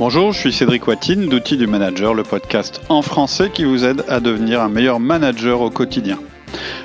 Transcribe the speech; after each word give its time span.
Bonjour, 0.00 0.32
je 0.32 0.38
suis 0.38 0.52
Cédric 0.54 0.88
Watine 0.88 1.28
d'Outils 1.28 1.58
du 1.58 1.66
Manager, 1.66 2.14
le 2.14 2.22
podcast 2.22 2.80
en 2.88 3.02
français 3.02 3.50
qui 3.52 3.64
vous 3.64 3.84
aide 3.84 4.02
à 4.08 4.18
devenir 4.18 4.62
un 4.62 4.70
meilleur 4.70 4.98
manager 4.98 5.60
au 5.60 5.68
quotidien. 5.68 6.18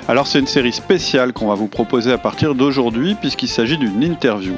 Alors 0.06 0.26
c'est 0.26 0.38
une 0.38 0.46
série 0.46 0.74
spéciale 0.74 1.32
qu'on 1.32 1.46
va 1.46 1.54
vous 1.54 1.66
proposer 1.66 2.12
à 2.12 2.18
partir 2.18 2.54
d'aujourd'hui 2.54 3.14
puisqu'il 3.14 3.48
s'agit 3.48 3.78
d'une 3.78 4.02
interview. 4.02 4.56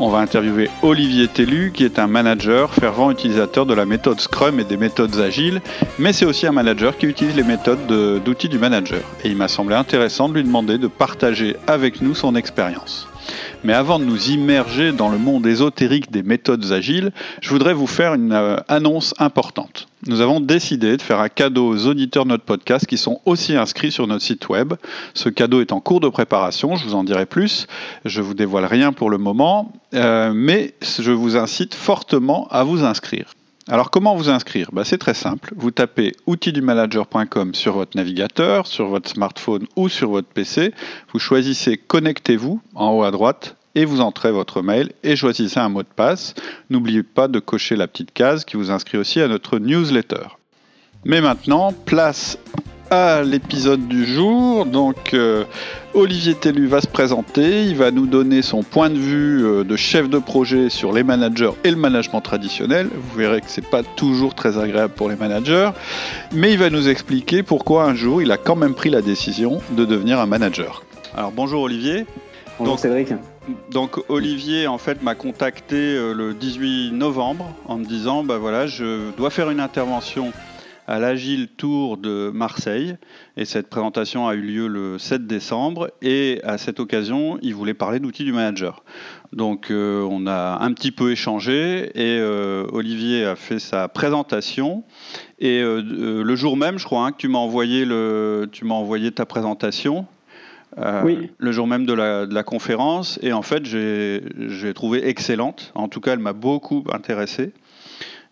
On 0.00 0.08
va 0.08 0.18
interviewer 0.18 0.68
Olivier 0.82 1.28
Tellu 1.28 1.70
qui 1.72 1.84
est 1.84 2.00
un 2.00 2.08
manager 2.08 2.74
fervent 2.74 3.12
utilisateur 3.12 3.66
de 3.66 3.74
la 3.74 3.86
méthode 3.86 4.20
Scrum 4.20 4.58
et 4.58 4.64
des 4.64 4.76
méthodes 4.76 5.20
agiles, 5.20 5.62
mais 6.00 6.12
c'est 6.12 6.24
aussi 6.24 6.44
un 6.44 6.52
manager 6.52 6.98
qui 6.98 7.06
utilise 7.06 7.36
les 7.36 7.44
méthodes 7.44 7.86
d'outils 7.86 8.48
du 8.48 8.58
manager. 8.58 9.02
Et 9.22 9.28
il 9.28 9.36
m'a 9.36 9.46
semblé 9.46 9.76
intéressant 9.76 10.28
de 10.28 10.34
lui 10.34 10.42
demander 10.42 10.76
de 10.76 10.88
partager 10.88 11.54
avec 11.68 12.00
nous 12.00 12.16
son 12.16 12.34
expérience. 12.34 13.06
Mais 13.64 13.72
avant 13.72 13.98
de 13.98 14.04
nous 14.04 14.30
immerger 14.30 14.92
dans 14.92 15.08
le 15.08 15.18
monde 15.18 15.46
ésotérique 15.46 16.10
des 16.10 16.22
méthodes 16.22 16.72
agiles, 16.72 17.12
je 17.40 17.50
voudrais 17.50 17.74
vous 17.74 17.86
faire 17.86 18.14
une 18.14 18.32
euh, 18.32 18.56
annonce 18.68 19.14
importante. 19.18 19.88
Nous 20.06 20.20
avons 20.20 20.40
décidé 20.40 20.96
de 20.96 21.02
faire 21.02 21.20
un 21.20 21.28
cadeau 21.28 21.68
aux 21.68 21.86
auditeurs 21.86 22.24
de 22.24 22.30
notre 22.30 22.44
podcast 22.44 22.86
qui 22.86 22.98
sont 22.98 23.20
aussi 23.24 23.54
inscrits 23.54 23.92
sur 23.92 24.08
notre 24.08 24.24
site 24.24 24.48
web. 24.48 24.74
Ce 25.14 25.28
cadeau 25.28 25.60
est 25.60 25.72
en 25.72 25.80
cours 25.80 26.00
de 26.00 26.08
préparation, 26.08 26.74
je 26.74 26.84
vous 26.84 26.94
en 26.96 27.04
dirai 27.04 27.24
plus. 27.24 27.68
Je 28.04 28.20
vous 28.20 28.34
dévoile 28.34 28.64
rien 28.64 28.92
pour 28.92 29.10
le 29.10 29.18
moment, 29.18 29.72
euh, 29.94 30.32
mais 30.34 30.74
je 30.82 31.12
vous 31.12 31.36
incite 31.36 31.74
fortement 31.74 32.48
à 32.50 32.64
vous 32.64 32.82
inscrire. 32.84 33.26
Alors 33.72 33.90
comment 33.90 34.14
vous 34.14 34.28
inscrire? 34.28 34.68
Bah, 34.70 34.84
C'est 34.84 34.98
très 34.98 35.14
simple. 35.14 35.54
Vous 35.56 35.70
tapez 35.70 36.14
outildumanager.com 36.26 37.54
sur 37.54 37.72
votre 37.72 37.96
navigateur, 37.96 38.66
sur 38.66 38.88
votre 38.88 39.08
smartphone 39.08 39.66
ou 39.76 39.88
sur 39.88 40.10
votre 40.10 40.28
PC. 40.28 40.74
Vous 41.10 41.18
choisissez 41.18 41.78
Connectez-vous 41.78 42.60
en 42.74 42.90
haut 42.90 43.02
à 43.02 43.10
droite 43.10 43.56
et 43.74 43.86
vous 43.86 44.02
entrez 44.02 44.30
votre 44.30 44.60
mail 44.60 44.92
et 45.02 45.16
choisissez 45.16 45.58
un 45.58 45.70
mot 45.70 45.82
de 45.82 45.88
passe. 45.88 46.34
N'oubliez 46.68 47.02
pas 47.02 47.28
de 47.28 47.38
cocher 47.38 47.74
la 47.74 47.88
petite 47.88 48.12
case 48.12 48.44
qui 48.44 48.58
vous 48.58 48.70
inscrit 48.70 48.98
aussi 48.98 49.22
à 49.22 49.28
notre 49.28 49.58
newsletter. 49.58 50.36
Mais 51.06 51.22
maintenant, 51.22 51.72
place 51.72 52.36
à 52.92 53.22
l'épisode 53.22 53.88
du 53.88 54.04
jour. 54.04 54.66
Donc, 54.66 55.14
euh, 55.14 55.44
Olivier 55.94 56.34
Tellu 56.34 56.66
va 56.66 56.82
se 56.82 56.86
présenter, 56.86 57.64
il 57.64 57.74
va 57.74 57.90
nous 57.90 58.06
donner 58.06 58.42
son 58.42 58.62
point 58.62 58.90
de 58.90 58.98
vue 58.98 59.46
euh, 59.46 59.64
de 59.64 59.76
chef 59.76 60.10
de 60.10 60.18
projet 60.18 60.68
sur 60.68 60.92
les 60.92 61.02
managers 61.02 61.52
et 61.64 61.70
le 61.70 61.76
management 61.76 62.20
traditionnel. 62.20 62.90
Vous 62.94 63.16
verrez 63.16 63.40
que 63.40 63.46
c'est 63.48 63.66
pas 63.66 63.82
toujours 63.82 64.34
très 64.34 64.58
agréable 64.58 64.92
pour 64.92 65.08
les 65.08 65.16
managers, 65.16 65.70
mais 66.32 66.52
il 66.52 66.58
va 66.58 66.68
nous 66.68 66.86
expliquer 66.90 67.42
pourquoi 67.42 67.84
un 67.84 67.94
jour 67.94 68.20
il 68.20 68.30
a 68.30 68.36
quand 68.36 68.56
même 68.56 68.74
pris 68.74 68.90
la 68.90 69.00
décision 69.00 69.62
de 69.70 69.86
devenir 69.86 70.20
un 70.20 70.26
manager. 70.26 70.84
Alors, 71.16 71.32
bonjour 71.32 71.62
Olivier. 71.62 72.04
Bonjour 72.58 72.78
Cédric. 72.78 73.14
Donc 73.70 73.98
Olivier 74.08 74.66
en 74.66 74.78
fait 74.78 75.02
m'a 75.02 75.14
contacté 75.14 75.76
euh, 75.76 76.12
le 76.12 76.34
18 76.34 76.92
novembre 76.92 77.54
en 77.66 77.78
me 77.78 77.84
disant 77.84 78.22
bah 78.22 78.38
voilà 78.38 78.66
je 78.66 79.10
dois 79.16 79.30
faire 79.30 79.50
une 79.50 79.58
intervention 79.58 80.32
à 80.92 80.98
l'Agile 80.98 81.48
Tour 81.48 81.96
de 81.96 82.30
Marseille. 82.34 82.96
Et 83.38 83.46
cette 83.46 83.70
présentation 83.70 84.28
a 84.28 84.34
eu 84.34 84.42
lieu 84.42 84.66
le 84.66 84.98
7 84.98 85.26
décembre. 85.26 85.90
Et 86.02 86.38
à 86.44 86.58
cette 86.58 86.80
occasion, 86.80 87.38
il 87.40 87.54
voulait 87.54 87.72
parler 87.72 87.98
d'outils 87.98 88.24
du 88.24 88.32
manager. 88.34 88.84
Donc 89.32 89.70
euh, 89.70 90.06
on 90.10 90.26
a 90.26 90.58
un 90.60 90.70
petit 90.74 90.90
peu 90.90 91.10
échangé 91.10 91.90
et 91.94 92.18
euh, 92.20 92.66
Olivier 92.72 93.24
a 93.24 93.36
fait 93.36 93.58
sa 93.58 93.88
présentation. 93.88 94.84
Et 95.38 95.62
euh, 95.62 95.80
le 96.22 96.36
jour 96.36 96.58
même, 96.58 96.78
je 96.78 96.84
crois 96.84 97.06
hein, 97.06 97.12
que 97.12 97.16
tu 97.16 97.28
m'as 97.28 97.38
envoyé, 97.38 97.86
le, 97.86 98.46
tu 98.52 98.66
m'as 98.66 98.74
envoyé 98.74 99.12
ta 99.12 99.24
présentation. 99.24 100.04
oui. 101.04 101.30
le 101.38 101.52
jour 101.52 101.66
même 101.66 101.86
de 101.86 101.94
la, 101.94 102.26
de 102.26 102.34
la 102.34 102.42
conférence. 102.42 103.18
Et 103.22 103.32
en 103.32 103.40
fait, 103.40 103.64
j'ai, 103.64 104.24
j'ai 104.36 104.74
trouvé 104.74 105.08
excellente. 105.08 105.72
En 105.74 105.88
tout 105.88 106.00
cas, 106.02 106.12
elle 106.12 106.18
m'a 106.18 106.34
beaucoup 106.34 106.84
intéressé. 106.92 107.54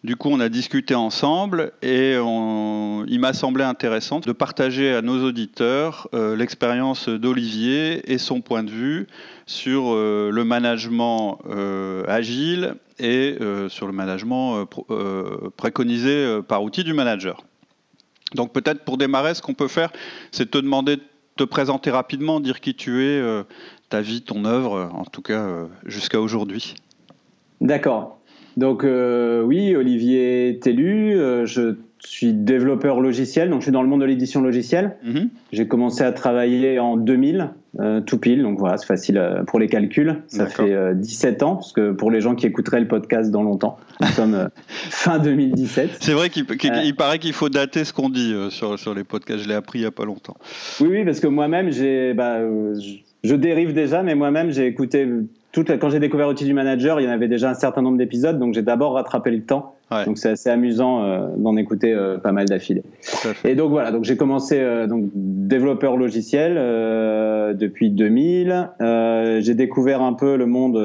Du 0.02 0.16
coup, 0.16 0.30
on 0.30 0.40
a 0.40 0.48
discuté 0.48 0.94
ensemble 0.94 1.72
et 1.82 2.14
il 2.14 3.18
m'a 3.20 3.32
semblé 3.34 3.64
intéressant 3.64 4.20
de 4.20 4.32
partager 4.32 4.94
à 4.94 5.02
nos 5.02 5.22
auditeurs 5.22 6.08
euh, 6.14 6.34
l'expérience 6.36 7.10
d'Olivier 7.10 8.10
et 8.10 8.16
son 8.16 8.40
point 8.40 8.62
de 8.62 8.70
vue 8.70 9.08
sur 9.44 9.92
euh, 9.92 10.30
le 10.32 10.42
management 10.42 11.40
euh, 11.50 12.02
agile 12.08 12.76
et 12.98 13.38
sur 13.70 13.86
le 13.86 13.94
management 13.94 14.66
préconisé 15.56 16.40
par 16.46 16.62
outil 16.62 16.84
du 16.84 16.92
manager. 16.92 17.42
Donc 18.34 18.52
peut-être 18.52 18.84
pour 18.84 18.98
démarrer, 18.98 19.32
ce 19.32 19.40
qu'on 19.40 19.54
peut 19.54 19.68
faire, 19.68 19.90
c'est 20.32 20.50
te 20.50 20.58
demander 20.58 20.96
de 20.96 21.02
te 21.36 21.44
présenter 21.44 21.90
rapidement, 21.90 22.40
dire 22.40 22.60
qui 22.60 22.74
tu 22.74 23.02
es, 23.06 23.22
ta 23.88 24.02
vie, 24.02 24.20
ton 24.20 24.44
œuvre, 24.44 24.90
en 24.92 25.06
tout 25.06 25.22
cas 25.22 25.66
jusqu'à 25.86 26.20
aujourd'hui. 26.20 26.74
D'accord. 27.62 28.19
Donc 28.60 28.84
euh, 28.84 29.42
oui, 29.42 29.74
Olivier 29.74 30.58
Tellu, 30.60 31.14
euh, 31.14 31.46
je 31.46 31.76
suis 31.98 32.34
développeur 32.34 33.00
logiciel, 33.00 33.48
donc 33.48 33.60
je 33.60 33.64
suis 33.64 33.72
dans 33.72 33.80
le 33.80 33.88
monde 33.88 34.02
de 34.02 34.04
l'édition 34.04 34.42
logicielle. 34.42 34.96
Mhm. 35.02 35.30
J'ai 35.50 35.66
commencé 35.66 36.02
à 36.02 36.12
travailler 36.12 36.78
en 36.78 36.98
2000, 36.98 37.52
euh, 37.78 38.02
tout 38.02 38.18
pile, 38.18 38.42
donc 38.42 38.58
voilà, 38.58 38.76
c'est 38.76 38.86
facile 38.86 39.18
pour 39.46 39.60
les 39.60 39.66
calculs. 39.66 40.14
Ça 40.26 40.44
fait 40.44 40.94
17 40.94 41.42
ans, 41.42 41.54
parce 41.56 41.72
que 41.72 41.92
pour 41.92 42.10
les 42.10 42.20
gens 42.20 42.34
qui 42.34 42.46
écouteraient 42.46 42.80
le 42.80 42.88
podcast 42.88 43.30
dans 43.30 43.42
longtemps, 43.42 43.78
nous 44.02 44.06
sommes 44.14 44.50
fin 44.66 45.18
2017. 45.18 45.96
C'est 45.98 46.12
vrai 46.12 46.28
qu'il 46.28 46.44
paraît 46.96 47.18
qu'il 47.18 47.32
faut 47.32 47.48
dater 47.48 47.86
ce 47.86 47.94
qu'on 47.94 48.10
dit 48.10 48.34
sur, 48.50 48.78
sur 48.78 48.94
les 48.94 49.04
podcasts, 49.04 49.42
je 49.42 49.48
l'ai 49.48 49.54
appris 49.54 49.78
il 49.78 49.82
n'y 49.82 49.88
a 49.88 49.90
pas 49.90 50.04
longtemps. 50.04 50.36
Oui, 50.82 50.88
oui, 50.90 51.04
parce 51.06 51.20
que 51.20 51.28
moi-même, 51.28 51.70
j'ai... 51.70 52.12
Bah, 52.12 52.40
je 53.22 53.34
dérive 53.34 53.72
déjà, 53.72 54.02
mais 54.02 54.14
moi-même, 54.14 54.50
j'ai 54.50 54.66
écouté 54.66 55.06
quand 55.52 55.90
j'ai 55.90 55.98
découvert 55.98 56.28
Outil 56.28 56.44
du 56.44 56.54
Manager, 56.54 57.00
il 57.00 57.04
y 57.04 57.08
en 57.08 57.12
avait 57.12 57.28
déjà 57.28 57.50
un 57.50 57.54
certain 57.54 57.82
nombre 57.82 57.98
d'épisodes, 57.98 58.38
donc 58.38 58.54
j'ai 58.54 58.62
d'abord 58.62 58.94
rattrapé 58.94 59.30
le 59.30 59.42
temps. 59.42 59.74
Donc 60.06 60.18
c'est 60.18 60.30
assez 60.30 60.48
amusant 60.48 61.02
euh, 61.02 61.26
d'en 61.36 61.56
écouter 61.56 61.92
euh, 61.92 62.16
pas 62.16 62.30
mal 62.30 62.46
d'affilée. 62.46 62.84
Et 63.44 63.56
donc 63.56 63.70
voilà, 63.70 63.90
donc 63.90 64.04
j'ai 64.04 64.16
commencé 64.16 64.60
euh, 64.60 64.86
donc 64.86 65.06
développeur 65.14 65.96
logiciel 65.96 66.54
depuis 67.56 67.90
2000. 67.90 68.70
j'ai 69.40 69.54
découvert 69.54 70.02
un 70.02 70.12
peu 70.12 70.36
le 70.36 70.46
monde 70.46 70.78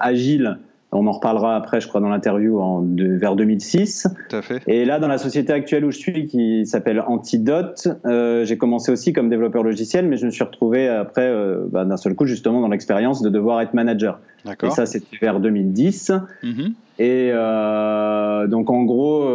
agile 0.00 0.58
on 0.92 1.06
en 1.06 1.12
reparlera 1.12 1.56
après, 1.56 1.80
je 1.80 1.88
crois, 1.88 2.00
dans 2.00 2.10
l'interview 2.10 2.60
en 2.60 2.84
vers 2.96 3.34
2006. 3.34 4.08
Tout 4.28 4.36
à 4.36 4.42
fait. 4.42 4.62
Et 4.66 4.84
là, 4.84 4.98
dans 4.98 5.08
la 5.08 5.16
société 5.16 5.52
actuelle 5.52 5.86
où 5.86 5.90
je 5.90 5.96
suis, 5.96 6.26
qui 6.26 6.66
s'appelle 6.66 7.02
Antidote, 7.06 7.88
euh, 8.04 8.44
j'ai 8.44 8.58
commencé 8.58 8.92
aussi 8.92 9.14
comme 9.14 9.30
développeur 9.30 9.62
logiciel, 9.62 10.06
mais 10.06 10.18
je 10.18 10.26
me 10.26 10.30
suis 10.30 10.44
retrouvé 10.44 10.88
après, 10.88 11.26
euh, 11.26 11.64
bah, 11.70 11.86
d'un 11.86 11.96
seul 11.96 12.14
coup, 12.14 12.26
justement, 12.26 12.60
dans 12.60 12.68
l'expérience 12.68 13.22
de 13.22 13.30
devoir 13.30 13.62
être 13.62 13.72
manager. 13.72 14.20
D'accord. 14.44 14.68
Et 14.68 14.72
ça, 14.72 14.84
c'était 14.84 15.16
vers 15.20 15.40
2010. 15.40 16.12
Mm-hmm. 16.42 16.72
Et 16.98 17.30
euh, 17.32 18.46
donc, 18.46 18.68
en 18.68 18.82
gros, 18.82 19.28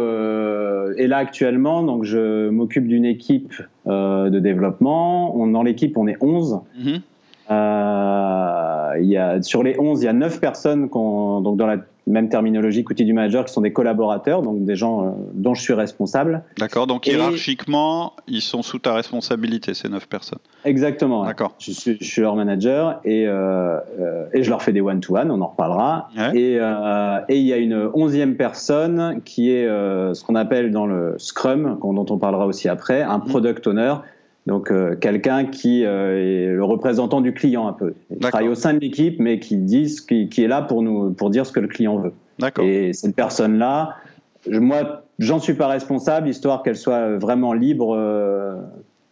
et 0.96 1.06
là, 1.08 1.16
actuellement, 1.16 1.82
donc, 1.82 2.04
je 2.04 2.48
m'occupe 2.50 2.86
d'une 2.86 3.04
équipe 3.04 3.54
de 3.86 4.38
développement. 4.38 5.36
On, 5.36 5.48
dans 5.48 5.64
l'équipe, 5.64 5.96
on 5.98 6.06
est 6.06 6.16
11. 6.20 6.60
Euh, 7.50 8.67
il 9.00 9.06
y 9.06 9.16
a, 9.16 9.42
sur 9.42 9.62
les 9.62 9.78
11, 9.78 10.02
il 10.02 10.06
y 10.06 10.08
a 10.08 10.12
9 10.12 10.40
personnes 10.40 10.88
donc 10.88 11.56
dans 11.56 11.66
la 11.66 11.78
même 12.06 12.28
terminologie 12.28 12.84
qu'outil 12.84 13.04
du 13.04 13.12
manager 13.12 13.44
qui 13.44 13.52
sont 13.52 13.60
des 13.60 13.72
collaborateurs, 13.72 14.42
donc 14.42 14.64
des 14.64 14.76
gens 14.76 15.04
euh, 15.04 15.10
dont 15.34 15.54
je 15.54 15.62
suis 15.62 15.74
responsable. 15.74 16.42
D'accord, 16.58 16.86
donc 16.86 17.06
hiérarchiquement, 17.06 18.14
ils 18.26 18.40
sont 18.40 18.62
sous 18.62 18.78
ta 18.78 18.94
responsabilité, 18.94 19.74
ces 19.74 19.88
9 19.88 20.08
personnes. 20.08 20.38
Exactement. 20.64 21.24
D'accord. 21.24 21.54
Je, 21.58 21.72
suis, 21.72 21.98
je, 22.00 22.04
suis, 22.04 22.22
leur 22.22 22.34
manager 22.34 23.00
et, 23.04 23.24
euh, 23.26 23.78
et 24.32 24.42
je 24.42 24.50
leur 24.50 24.62
fais 24.62 24.72
des 24.72 24.80
one-to-one, 24.80 25.30
on 25.30 25.40
en 25.40 25.48
reparlera. 25.48 26.08
Et, 26.34 26.54
et 26.54 27.36
il 27.36 27.46
y 27.46 27.52
a 27.52 27.58
une 27.58 27.90
onzième 27.94 28.36
personne 28.36 29.20
qui 29.24 29.50
est 29.50 29.66
ce 29.66 30.24
qu'on 30.24 30.34
appelle 30.34 30.70
dans 30.70 30.86
le 30.86 31.14
Scrum, 31.18 31.78
dont 31.82 32.06
on 32.08 32.18
parlera 32.18 32.46
aussi 32.46 32.68
après, 32.68 33.02
un 33.02 33.20
product 33.20 33.66
owner 33.66 33.94
donc 34.48 34.70
euh, 34.70 34.96
quelqu'un 34.96 35.44
qui 35.44 35.84
euh, 35.84 36.16
est 36.16 36.46
le 36.46 36.64
représentant 36.64 37.20
du 37.20 37.34
client 37.34 37.68
un 37.68 37.74
peu. 37.74 37.92
Il 38.10 38.18
travaille 38.18 38.48
au 38.48 38.54
sein 38.54 38.72
de 38.72 38.78
l'équipe, 38.78 39.20
mais 39.20 39.38
qui, 39.40 39.58
dit 39.58 39.94
qui, 40.08 40.30
qui, 40.30 40.42
est 40.42 40.48
là 40.48 40.62
pour, 40.62 40.82
nous, 40.82 41.12
pour 41.12 41.28
dire 41.28 41.44
ce 41.44 41.52
que 41.52 41.60
le 41.60 41.68
client 41.68 41.98
veut. 41.98 42.14
Et 42.62 42.94
cette 42.94 43.14
personne-là, 43.14 43.96
moi, 44.50 45.04
j'en 45.18 45.38
suis 45.38 45.52
pas 45.52 45.66
responsable, 45.66 46.30
histoire 46.30 46.62
qu'elle 46.62 46.76
soit 46.76 47.18
vraiment 47.18 47.52
libre. 47.52 47.94
Euh, 47.94 48.54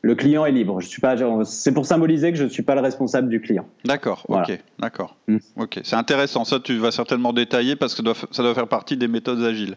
le 0.00 0.14
client 0.14 0.46
est 0.46 0.52
libre. 0.52 0.80
Je 0.80 0.86
suis 0.86 1.02
pas. 1.02 1.16
C'est 1.44 1.74
pour 1.74 1.84
symboliser 1.84 2.32
que 2.32 2.38
je 2.38 2.44
ne 2.44 2.48
suis 2.48 2.62
pas 2.62 2.74
le 2.74 2.80
responsable 2.80 3.28
du 3.28 3.42
client. 3.42 3.66
D'accord. 3.84 4.24
Ok. 4.28 4.58
D'accord. 4.78 5.16
Mm. 5.28 5.36
Ok. 5.58 5.80
C'est 5.82 5.96
intéressant. 5.96 6.46
Ça, 6.46 6.60
tu 6.60 6.78
vas 6.78 6.92
certainement 6.92 7.34
détailler 7.34 7.76
parce 7.76 7.94
que 7.94 8.02
ça 8.30 8.42
doit 8.42 8.54
faire 8.54 8.68
partie 8.68 8.96
des 8.96 9.08
méthodes 9.08 9.42
agiles. 9.42 9.76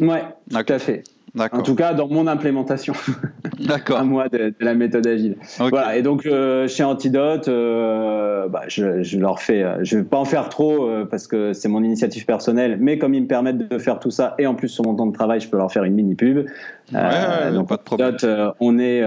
Ouais. 0.00 0.24
Tout 0.50 0.72
à 0.72 0.78
fait. 0.78 1.04
En 1.36 1.62
tout 1.62 1.74
cas, 1.74 1.94
dans 1.94 2.08
mon 2.08 2.26
implémentation. 2.26 2.94
D'accord. 3.60 3.98
à 3.98 4.04
moi 4.04 4.28
de, 4.28 4.54
la 4.60 4.74
méthode 4.74 5.06
agile. 5.06 5.36
Voilà. 5.58 5.96
Et 5.96 6.02
donc 6.02 6.26
euh, 6.26 6.68
chez 6.68 6.84
Antidote, 6.84 7.48
euh, 7.48 8.48
bah, 8.48 8.62
je, 8.68 9.02
je, 9.02 9.18
leur 9.18 9.40
fais. 9.40 9.62
Euh, 9.62 9.78
je 9.82 9.98
vais 9.98 10.04
pas 10.04 10.16
en 10.16 10.24
faire 10.24 10.48
trop 10.48 10.88
parce 11.10 11.26
que 11.26 11.52
c'est 11.52 11.68
mon 11.68 11.82
initiative 11.82 12.24
personnelle, 12.24 12.78
mais 12.80 12.98
comme 12.98 13.14
ils 13.14 13.22
me 13.22 13.26
permettent 13.26 13.68
de 13.68 13.78
faire 13.78 13.98
tout 13.98 14.10
ça 14.10 14.34
et 14.38 14.46
en 14.46 14.54
plus 14.54 14.68
sur 14.68 14.84
mon 14.84 14.94
temps 14.94 15.06
de 15.06 15.12
travail, 15.12 15.40
je 15.40 15.48
peux 15.48 15.56
leur 15.56 15.72
faire 15.72 15.84
une 15.84 15.94
mini 15.94 16.14
pub. 16.14 16.46
Ouais, 16.92 17.52
donc 17.52 17.68
pas 17.68 17.76
de 17.76 17.82
problème. 17.82 18.16
on 18.60 18.78
est 18.78 19.02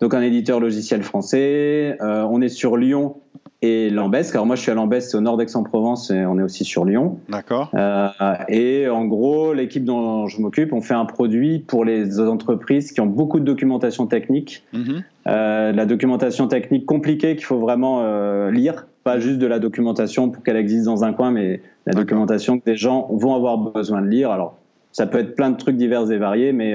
donc 0.00 0.14
un 0.14 0.22
éditeur 0.22 0.60
logiciel 0.60 1.02
français. 1.02 1.98
on 2.00 2.40
est 2.40 2.48
sur 2.48 2.76
Lyon 2.76 3.16
et 3.62 3.90
Lambesc. 3.90 4.34
Alors 4.34 4.46
moi, 4.46 4.56
je 4.56 4.62
suis 4.62 4.70
à 4.70 4.74
Lambesc, 4.74 5.10
c'est 5.10 5.16
au 5.16 5.20
nord 5.20 5.36
d'Aix-en-Provence, 5.36 6.10
et 6.10 6.24
on 6.24 6.38
est 6.38 6.42
aussi 6.42 6.64
sur 6.64 6.84
Lyon. 6.84 7.18
D'accord. 7.28 7.70
Euh, 7.74 8.08
et 8.48 8.88
en 8.88 9.04
gros, 9.04 9.52
l'équipe 9.52 9.84
dont 9.84 10.26
je 10.28 10.40
m'occupe, 10.40 10.72
on 10.72 10.80
fait 10.80 10.94
un 10.94 11.04
produit 11.04 11.58
pour 11.58 11.84
les 11.84 12.18
entreprises 12.20 12.92
qui 12.92 13.00
ont 13.00 13.06
beaucoup 13.06 13.38
de 13.38 13.44
documentation 13.44 14.06
technique, 14.06 14.64
mhm. 14.72 15.02
euh, 15.26 15.72
la 15.72 15.86
documentation 15.86 16.48
technique 16.48 16.86
compliquée 16.86 17.36
qu'il 17.36 17.44
faut 17.44 17.58
vraiment 17.58 18.00
euh, 18.02 18.50
lire, 18.50 18.86
pas 19.04 19.18
juste 19.18 19.38
de 19.38 19.46
la 19.46 19.58
documentation 19.58 20.30
pour 20.30 20.42
qu'elle 20.42 20.56
existe 20.56 20.86
dans 20.86 21.04
un 21.04 21.12
coin, 21.12 21.30
mais 21.30 21.60
la 21.86 21.92
documentation 21.92 22.58
que 22.58 22.64
des 22.64 22.76
gens 22.76 23.08
vont 23.12 23.34
avoir 23.34 23.58
besoin 23.58 24.00
de 24.00 24.06
lire. 24.06 24.30
Alors, 24.30 24.56
ça 24.92 25.06
peut 25.06 25.18
être 25.18 25.34
plein 25.34 25.50
de 25.50 25.56
trucs 25.56 25.76
divers 25.76 26.10
et 26.10 26.18
variés, 26.18 26.52
mais 26.52 26.74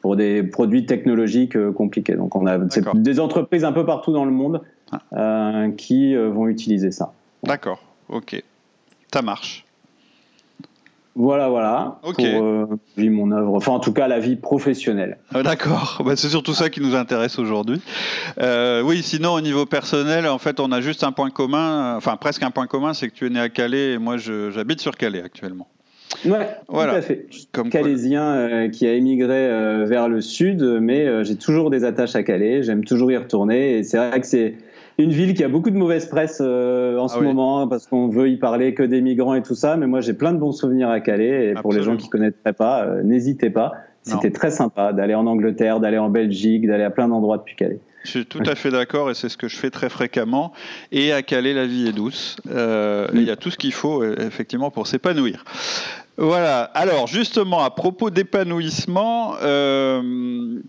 pour 0.00 0.16
des 0.16 0.42
produits 0.42 0.86
technologiques 0.86 1.58
compliqués. 1.72 2.14
Donc, 2.14 2.36
on 2.36 2.46
a 2.46 2.58
des 2.94 3.20
entreprises 3.20 3.64
un 3.64 3.72
peu 3.72 3.84
partout 3.84 4.12
dans 4.12 4.24
le 4.24 4.30
monde 4.30 4.62
ah. 4.92 5.00
Euh, 5.12 5.70
qui 5.72 6.14
euh, 6.14 6.30
vont 6.30 6.48
utiliser 6.48 6.90
ça. 6.90 7.12
D'accord, 7.42 7.82
ok. 8.08 8.42
Ça 9.12 9.22
marche. 9.22 9.64
Voilà, 11.14 11.48
voilà. 11.48 11.98
Ok. 12.04 12.16
Pour 12.16 12.24
euh, 12.24 12.78
mon 12.96 13.32
œuvre, 13.32 13.54
enfin 13.54 13.72
en 13.72 13.80
tout 13.80 13.92
cas 13.92 14.06
la 14.06 14.20
vie 14.20 14.36
professionnelle. 14.36 15.18
Ah, 15.34 15.42
d'accord, 15.42 16.02
bah, 16.04 16.14
c'est 16.14 16.28
surtout 16.28 16.54
ça 16.54 16.70
qui 16.70 16.80
nous 16.80 16.94
intéresse 16.94 17.38
aujourd'hui. 17.40 17.80
oui, 18.38 19.02
sinon 19.02 19.32
au 19.32 19.40
niveau 19.40 19.66
personnel, 19.66 20.28
en 20.28 20.38
fait, 20.38 20.60
on 20.60 20.70
a 20.70 20.80
juste 20.80 21.02
un 21.02 21.12
point 21.12 21.30
commun, 21.30 21.96
enfin 21.96 22.16
presque 22.16 22.42
un 22.44 22.52
point 22.52 22.68
commun, 22.68 22.94
c'est 22.94 23.08
que 23.08 23.14
tu 23.14 23.26
es 23.26 23.30
né 23.30 23.40
à 23.40 23.48
Calais 23.48 23.94
et 23.94 23.98
moi 23.98 24.16
j'habite 24.16 24.80
sur 24.80 24.96
Calais 24.96 25.22
actuellement. 25.22 25.66
Ouais, 26.24 26.48
voilà. 26.68 26.92
tout 26.92 26.98
à 26.98 27.02
fait. 27.02 27.26
Comme 27.52 27.68
Calaisien 27.68 28.68
qui 28.70 28.86
a 28.86 28.92
émigré 28.94 29.86
vers 29.86 30.08
le 30.08 30.20
sud, 30.20 30.62
mais 30.80 31.24
j'ai 31.24 31.36
toujours 31.36 31.70
des 31.70 31.82
attaches 31.82 32.14
à 32.14 32.22
Calais, 32.22 32.62
j'aime 32.62 32.84
toujours 32.84 33.10
y 33.10 33.16
retourner 33.16 33.78
et 33.78 33.82
c'est 33.82 33.96
vrai 33.98 34.20
que 34.20 34.26
c'est 34.26 34.54
une 34.98 35.12
ville 35.12 35.34
qui 35.34 35.44
a 35.44 35.48
beaucoup 35.48 35.70
de 35.70 35.76
mauvaise 35.76 36.06
presse 36.06 36.38
euh, 36.40 36.98
en 36.98 37.06
ah 37.06 37.08
ce 37.08 37.20
moment 37.20 37.68
parce 37.68 37.86
qu'on 37.86 38.08
veut 38.08 38.28
y 38.28 38.36
parler 38.36 38.74
que 38.74 38.82
des 38.82 39.00
migrants 39.00 39.34
et 39.34 39.42
tout 39.42 39.54
ça. 39.54 39.76
Mais 39.76 39.86
moi, 39.86 40.00
j'ai 40.00 40.12
plein 40.12 40.32
de 40.32 40.38
bons 40.38 40.52
souvenirs 40.52 40.90
à 40.90 41.00
Calais. 41.00 41.50
Et 41.50 41.54
pour 41.54 41.72
les 41.72 41.82
gens 41.82 41.96
qui 41.96 42.08
connaîtraient 42.08 42.52
pas, 42.52 42.84
euh, 42.84 43.02
n'hésitez 43.02 43.50
pas. 43.50 43.72
C'était 44.02 44.30
très 44.30 44.50
sympa 44.50 44.94
d'aller 44.94 45.14
en 45.14 45.26
Angleterre, 45.26 45.80
d'aller 45.80 45.98
en 45.98 46.08
Belgique, 46.08 46.66
d'aller 46.66 46.84
à 46.84 46.90
plein 46.90 47.08
d'endroits 47.08 47.36
depuis 47.36 47.56
Calais. 47.56 47.78
Je 48.04 48.10
suis 48.10 48.26
tout 48.26 48.42
à 48.46 48.54
fait 48.54 48.70
d'accord 48.70 49.10
et 49.10 49.14
c'est 49.14 49.28
ce 49.28 49.36
que 49.36 49.48
je 49.48 49.56
fais 49.56 49.70
très 49.70 49.90
fréquemment. 49.90 50.52
Et 50.92 51.12
à 51.12 51.20
Calais, 51.22 51.52
la 51.52 51.66
vie 51.66 51.88
est 51.88 51.92
douce. 51.92 52.36
Euh, 52.50 53.06
il 53.12 53.24
y 53.24 53.30
a 53.30 53.36
tout 53.36 53.50
ce 53.50 53.58
qu'il 53.58 53.72
faut 53.72 54.02
effectivement 54.02 54.70
pour 54.70 54.86
s'épanouir. 54.86 55.44
Voilà. 56.16 56.62
Alors 56.62 57.06
justement, 57.06 57.62
à 57.62 57.70
propos 57.70 58.08
d'épanouissement, 58.08 59.34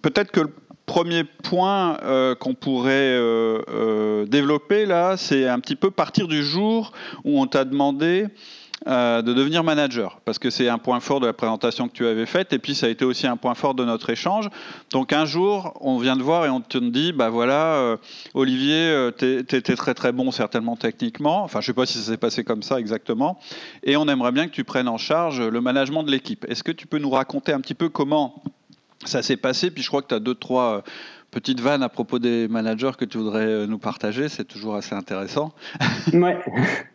peut-être 0.01 0.31
que 0.31 0.41
le 0.41 0.49
premier 0.89 1.23
point 1.23 1.97
euh, 2.01 2.33
qu'on 2.33 2.55
pourrait 2.55 3.13
euh, 3.13 3.61
euh, 3.69 4.25
développer 4.25 4.87
là, 4.87 5.17
c'est 5.17 5.47
un 5.47 5.59
petit 5.59 5.75
peu 5.75 5.91
partir 5.91 6.27
du 6.27 6.43
jour 6.43 6.93
où 7.23 7.39
on 7.39 7.45
t'a 7.45 7.63
demandé 7.63 8.25
de 8.87 9.33
devenir 9.33 9.61
manager, 9.65 10.21
parce 10.23 10.39
que 10.39 10.49
c'est 10.49 10.69
un 10.69 10.77
point 10.77 11.01
fort 11.01 11.19
de 11.19 11.27
la 11.27 11.33
présentation 11.33 11.89
que 11.89 11.93
tu 11.93 12.07
avais 12.07 12.25
faite, 12.25 12.53
et 12.53 12.59
puis 12.59 12.73
ça 12.73 12.85
a 12.85 12.89
été 12.89 13.03
aussi 13.03 13.27
un 13.27 13.35
point 13.35 13.53
fort 13.53 13.75
de 13.75 13.83
notre 13.83 14.09
échange. 14.09 14.49
Donc 14.91 15.11
un 15.11 15.25
jour, 15.25 15.77
on 15.81 15.97
vient 15.97 16.15
te 16.15 16.23
voir 16.23 16.45
et 16.45 16.49
on 16.49 16.61
te 16.61 16.77
dit, 16.77 17.11
bah 17.11 17.29
voilà, 17.29 17.97
Olivier, 18.33 19.09
tu 19.17 19.37
étais 19.37 19.75
très 19.75 19.93
très 19.93 20.13
bon 20.13 20.31
certainement 20.31 20.77
techniquement, 20.77 21.43
enfin 21.43 21.59
je 21.59 21.67
sais 21.67 21.73
pas 21.73 21.85
si 21.85 21.97
ça 21.97 22.11
s'est 22.11 22.17
passé 22.17 22.45
comme 22.45 22.63
ça 22.63 22.79
exactement, 22.79 23.37
et 23.83 23.97
on 23.97 24.07
aimerait 24.07 24.31
bien 24.31 24.47
que 24.47 24.53
tu 24.53 24.63
prennes 24.63 24.87
en 24.87 24.97
charge 24.97 25.41
le 25.41 25.59
management 25.59 26.03
de 26.03 26.11
l'équipe. 26.11 26.45
Est-ce 26.47 26.63
que 26.63 26.71
tu 26.71 26.87
peux 26.87 26.99
nous 26.99 27.11
raconter 27.11 27.51
un 27.51 27.59
petit 27.59 27.75
peu 27.75 27.89
comment 27.89 28.41
ça 29.05 29.21
s'est 29.21 29.37
passé. 29.37 29.71
Puis 29.71 29.83
je 29.83 29.87
crois 29.87 30.01
que 30.01 30.07
tu 30.07 30.15
as 30.15 30.19
deux, 30.19 30.35
trois 30.35 30.77
euh, 30.77 30.81
petites 31.31 31.61
vannes 31.61 31.83
à 31.83 31.89
propos 31.89 32.19
des 32.19 32.47
managers 32.47 32.91
que 32.97 33.05
tu 33.05 33.17
voudrais 33.17 33.45
euh, 33.45 33.67
nous 33.67 33.77
partager. 33.77 34.29
C'est 34.29 34.45
toujours 34.45 34.75
assez 34.75 34.95
intéressant. 34.95 35.51
oui, 36.13 36.31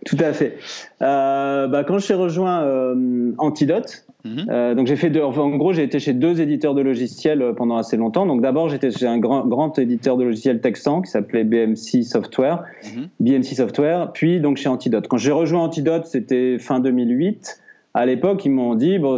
tout 0.07 0.17
à 0.19 0.33
fait. 0.33 0.59
Euh, 1.03 1.67
bah, 1.69 1.85
quand 1.85 1.99
j'ai 1.99 2.15
rejoint 2.15 2.95
Antidote, 3.39 4.05
mhm. 4.25 4.75
donc 4.75 4.87
j'ai 4.87 4.97
fait 4.97 5.11
deux, 5.11 5.23
en 5.23 5.57
gros, 5.57 5.73
j'ai 5.73 5.83
été 5.83 5.99
chez 5.99 6.13
deux 6.13 6.41
éditeurs 6.41 6.75
de 6.75 6.83
logiciels 6.83 7.55
pendant 7.57 7.77
assez 7.77 7.97
longtemps. 7.97 8.27
Donc 8.27 8.43
d'abord, 8.43 8.69
j'étais 8.69 8.91
chez 8.91 9.07
un 9.07 9.19
grand, 9.19 9.47
grand 9.47 9.79
éditeur 9.79 10.17
de 10.17 10.25
logiciels 10.25 10.61
texan 10.61 11.03
qui 11.03 11.11
s'appelait 11.11 11.45
BMC 11.45 12.03
Software, 12.03 12.65
mhm. 12.85 13.09
BMC 13.21 13.55
Software, 13.57 14.13
puis 14.13 14.41
donc 14.41 14.59
chez 14.59 14.69
Antidote. 14.69 15.09
Quand 15.09 15.19
j'ai 15.19 15.33
rejoint 15.33 15.63
Antidote, 15.63 16.07
c'était 16.07 16.59
fin 16.59 16.81
2008. 16.81 17.61
À 17.95 18.07
l'époque, 18.07 18.45
ils 18.45 18.51
m'ont 18.51 18.75
dit 18.75 18.99
bon, 18.99 19.17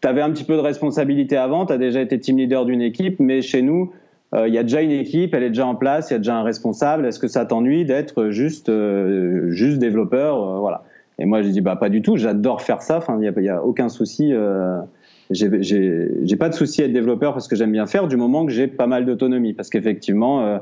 tu 0.00 0.08
avais 0.08 0.20
un 0.20 0.30
petit 0.30 0.44
peu 0.44 0.54
de 0.54 0.60
responsabilité 0.60 1.36
avant, 1.36 1.66
tu 1.66 1.72
as 1.72 1.78
déjà 1.78 2.00
été 2.00 2.18
team 2.18 2.38
leader 2.38 2.64
d'une 2.64 2.82
équipe, 2.82 3.18
mais 3.20 3.42
chez 3.42 3.62
nous, 3.62 3.92
euh, 4.34 4.46
il 4.46 4.54
y 4.54 4.58
a 4.58 4.62
déjà 4.62 4.82
une 4.82 4.90
équipe, 4.90 5.34
elle 5.34 5.42
est 5.42 5.48
déjà 5.48 5.66
en 5.66 5.74
place, 5.74 6.10
il 6.10 6.14
y 6.14 6.16
a 6.16 6.18
déjà 6.18 6.36
un 6.36 6.42
responsable. 6.42 7.06
Est-ce 7.06 7.18
que 7.18 7.28
ça 7.28 7.46
t'ennuie 7.46 7.84
d'être 7.84 8.28
juste, 8.30 8.68
euh, 8.68 9.50
juste 9.50 9.78
développeur 9.78 10.36
euh, 10.36 10.58
Voilà. 10.58 10.84
Et 11.18 11.24
moi, 11.24 11.42
j'ai 11.42 11.50
dit 11.50 11.60
bah 11.60 11.76
pas 11.76 11.88
du 11.88 12.02
tout. 12.02 12.16
J'adore 12.16 12.62
faire 12.62 12.82
ça. 12.82 12.98
Enfin, 12.98 13.18
il 13.20 13.42
n'y 13.42 13.48
a, 13.48 13.56
a, 13.56 13.62
aucun 13.62 13.88
souci. 13.88 14.32
j'ai 15.30 16.36
pas 16.38 16.48
de 16.48 16.54
souci 16.54 16.82
à 16.82 16.84
être 16.84 16.92
développeur 16.92 17.32
parce 17.32 17.48
que 17.48 17.56
j'aime 17.56 17.72
bien 17.72 17.86
faire 17.86 18.06
du 18.06 18.16
moment 18.16 18.46
que 18.46 18.52
j'ai 18.52 18.68
pas 18.68 18.86
mal 18.86 19.04
d'autonomie. 19.04 19.52
Parce 19.52 19.68
qu'effectivement, 19.68 20.60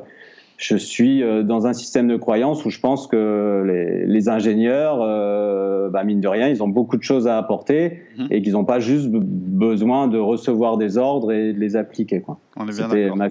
je 0.56 0.76
suis 0.76 1.22
euh, 1.22 1.42
dans 1.42 1.66
un 1.66 1.72
système 1.72 2.08
de 2.08 2.16
croyance 2.16 2.64
où 2.64 2.70
je 2.70 2.80
pense 2.80 3.06
que 3.06 3.62
les, 3.66 4.06
les 4.06 4.28
ingénieurs, 4.28 5.00
euh, 5.02 5.90
bah 5.90 6.02
mine 6.04 6.20
de 6.20 6.28
rien, 6.28 6.48
ils 6.48 6.62
ont 6.62 6.68
beaucoup 6.68 6.96
de 6.96 7.02
choses 7.02 7.28
à 7.28 7.36
apporter 7.36 8.02
mhm. 8.16 8.28
et 8.30 8.42
qu'ils 8.42 8.52
n'ont 8.52 8.64
pas 8.64 8.80
juste 8.80 9.08
besoin 9.10 10.08
de 10.08 10.18
recevoir 10.18 10.78
des 10.78 10.96
ordres 10.96 11.32
et 11.32 11.52
de 11.52 11.60
les 11.60 11.76
appliquer. 11.76 12.22
C'était 12.70 13.10
ma, 13.10 13.28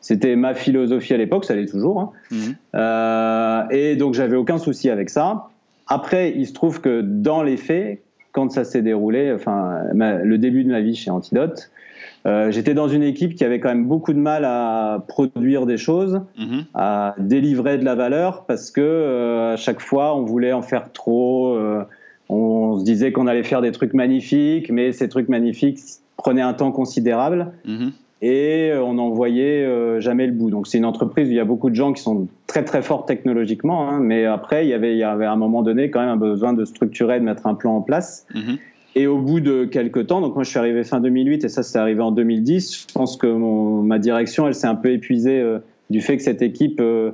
C'était 0.00 0.36
ma 0.36 0.54
philosophie 0.54 1.14
à 1.14 1.16
l'époque, 1.16 1.44
ça 1.44 1.54
l'est 1.54 1.70
toujours. 1.70 2.00
Hein. 2.00 2.10
Mhm. 2.32 2.56
Euh, 2.74 3.62
et 3.70 3.96
donc 3.96 4.14
j'avais 4.14 4.36
aucun 4.36 4.58
souci 4.58 4.90
avec 4.90 5.10
ça. 5.10 5.48
Après, 5.86 6.32
il 6.36 6.46
se 6.46 6.52
trouve 6.52 6.80
que 6.80 7.00
dans 7.02 7.44
les 7.44 7.56
faits, 7.56 8.02
quand 8.32 8.50
ça 8.50 8.64
s'est 8.64 8.82
déroulé, 8.82 9.32
enfin 9.32 9.82
le 9.94 10.36
début 10.36 10.64
de 10.64 10.70
ma 10.70 10.80
vie 10.80 10.96
chez 10.96 11.10
Antidote, 11.10 11.70
euh, 12.26 12.50
j'étais 12.50 12.74
dans 12.74 12.88
une 12.88 13.04
équipe 13.04 13.36
qui 13.36 13.44
avait 13.44 13.60
quand 13.60 13.68
même 13.68 13.86
beaucoup 13.86 14.12
de 14.12 14.18
mal 14.18 14.44
à 14.44 15.04
produire 15.06 15.64
des 15.64 15.76
choses, 15.76 16.20
mhm. 16.36 16.64
à 16.74 17.14
délivrer 17.18 17.78
de 17.78 17.84
la 17.84 17.94
valeur, 17.94 18.44
parce 18.46 18.70
que 18.70 18.80
euh, 18.80 19.54
à 19.54 19.56
chaque 19.56 19.80
fois 19.80 20.16
on 20.16 20.24
voulait 20.24 20.52
en 20.52 20.62
faire 20.62 20.92
trop. 20.92 21.54
Euh, 21.54 21.84
on 22.28 22.78
se 22.80 22.84
disait 22.84 23.12
qu'on 23.12 23.28
allait 23.28 23.44
faire 23.44 23.62
des 23.62 23.70
trucs 23.70 23.94
magnifiques, 23.94 24.70
mais 24.70 24.90
ces 24.90 25.08
trucs 25.08 25.28
magnifiques 25.28 25.78
prenaient 26.16 26.42
un 26.42 26.54
temps 26.54 26.72
considérable. 26.72 27.52
Mhm. 27.64 27.92
Et 28.22 28.72
on 28.74 28.94
n'en 28.94 29.10
voyait 29.10 30.00
jamais 30.00 30.26
le 30.26 30.32
bout. 30.32 30.50
Donc 30.50 30.66
c'est 30.66 30.78
une 30.78 30.86
entreprise 30.86 31.28
où 31.28 31.32
il 31.32 31.36
y 31.36 31.40
a 31.40 31.44
beaucoup 31.44 31.68
de 31.68 31.74
gens 31.74 31.92
qui 31.92 32.02
sont 32.02 32.28
très 32.46 32.64
très 32.64 32.80
forts 32.80 33.04
technologiquement, 33.04 33.90
hein, 33.90 34.00
mais 34.00 34.24
après 34.24 34.64
il 34.64 34.70
y 34.70 34.72
avait 34.72 34.94
il 34.94 34.98
y 34.98 35.04
avait 35.04 35.26
à 35.26 35.32
un 35.32 35.36
moment 35.36 35.62
donné 35.62 35.90
quand 35.90 36.00
même 36.00 36.08
un 36.08 36.16
besoin 36.16 36.54
de 36.54 36.64
structurer, 36.64 37.20
de 37.20 37.24
mettre 37.24 37.46
un 37.46 37.54
plan 37.54 37.76
en 37.76 37.82
place. 37.82 38.26
Mhm. 38.34 38.56
Et 38.98 39.06
au 39.06 39.18
bout 39.18 39.40
de 39.40 39.66
quelques 39.66 40.06
temps, 40.06 40.22
donc 40.22 40.34
moi 40.34 40.42
je 40.42 40.48
suis 40.48 40.58
arrivé 40.58 40.82
fin 40.82 41.00
2008 41.00 41.44
et 41.44 41.48
ça 41.50 41.62
c'est 41.62 41.78
arrivé 41.78 42.00
en 42.00 42.12
2010, 42.12 42.86
je 42.88 42.92
pense 42.94 43.18
que 43.18 43.26
ma 43.26 43.98
direction 43.98 44.46
elle 44.46 44.54
s'est 44.54 44.66
un 44.66 44.74
peu 44.74 44.90
épuisée 44.90 45.38
euh, 45.38 45.58
du 45.90 46.00
fait 46.00 46.16
que 46.16 46.22
cette 46.22 46.40
équipe 46.40 46.80
euh, 46.80 47.10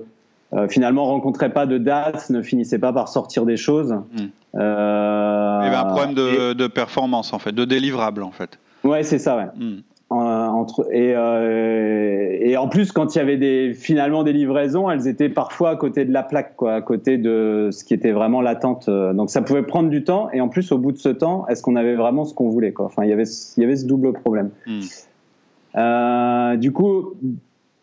euh, 0.52 0.68
finalement 0.68 1.06
rencontrait 1.06 1.52
pas 1.52 1.66
de 1.66 1.78
date, 1.78 2.30
ne 2.30 2.40
finissait 2.40 2.78
pas 2.78 2.92
par 2.92 3.08
sortir 3.08 3.44
des 3.44 3.56
choses. 3.56 3.94
Hmm. 4.12 4.28
Il 4.54 4.60
y 4.60 4.62
avait 4.62 5.74
un 5.74 5.86
problème 5.86 6.14
de, 6.14 6.66
performance 6.68 7.32
en 7.32 7.40
fait, 7.40 7.52
de 7.52 7.64
délivrable 7.64 8.22
en 8.22 8.30
fait. 8.30 8.60
Ouais, 8.84 9.02
c'est 9.02 9.18
ça, 9.18 9.36
ouais. 9.36 9.46
Hmm. 9.56 9.80
Entre, 10.62 10.86
et, 10.92 11.10
et, 12.50 12.56
en 12.56 12.68
plus, 12.68 12.92
quand 12.92 13.14
il 13.14 13.18
y 13.18 13.20
avait 13.20 13.36
des, 13.36 13.74
finalement 13.74 14.22
des 14.22 14.32
livraisons, 14.32 14.90
elles 14.90 15.06
étaient 15.06 15.28
parfois 15.28 15.70
à 15.70 15.76
côté 15.76 16.04
de 16.04 16.12
la 16.12 16.22
plaque, 16.22 16.56
quoi, 16.56 16.74
à 16.74 16.80
côté 16.80 17.18
de 17.18 17.68
ce 17.70 17.84
qui 17.84 17.94
était 17.94 18.12
vraiment 18.12 18.40
l'attente. 18.40 18.88
Donc 18.88 19.30
ça 19.30 19.42
pouvait 19.42 19.62
prendre 19.62 19.90
du 19.90 20.04
temps. 20.04 20.30
Et 20.32 20.40
en 20.40 20.48
plus, 20.48 20.72
au 20.72 20.78
bout 20.78 20.92
de 20.92 20.98
ce 20.98 21.08
temps, 21.08 21.46
est-ce 21.48 21.62
qu'on 21.62 21.76
avait 21.76 21.96
vraiment 21.96 22.24
ce 22.24 22.34
qu'on 22.34 22.48
voulait 22.48 22.72
quoi? 22.72 22.86
Enfin, 22.86 23.04
il 23.04 23.10
y 23.10 23.12
avait, 23.12 23.28
il 23.56 23.60
y 23.60 23.64
avait 23.64 23.76
ce 23.76 23.86
double 23.86 24.12
problème. 24.12 24.50
Hmm. 24.66 24.80
Euh, 25.76 26.56
du 26.56 26.72
coup, 26.72 27.14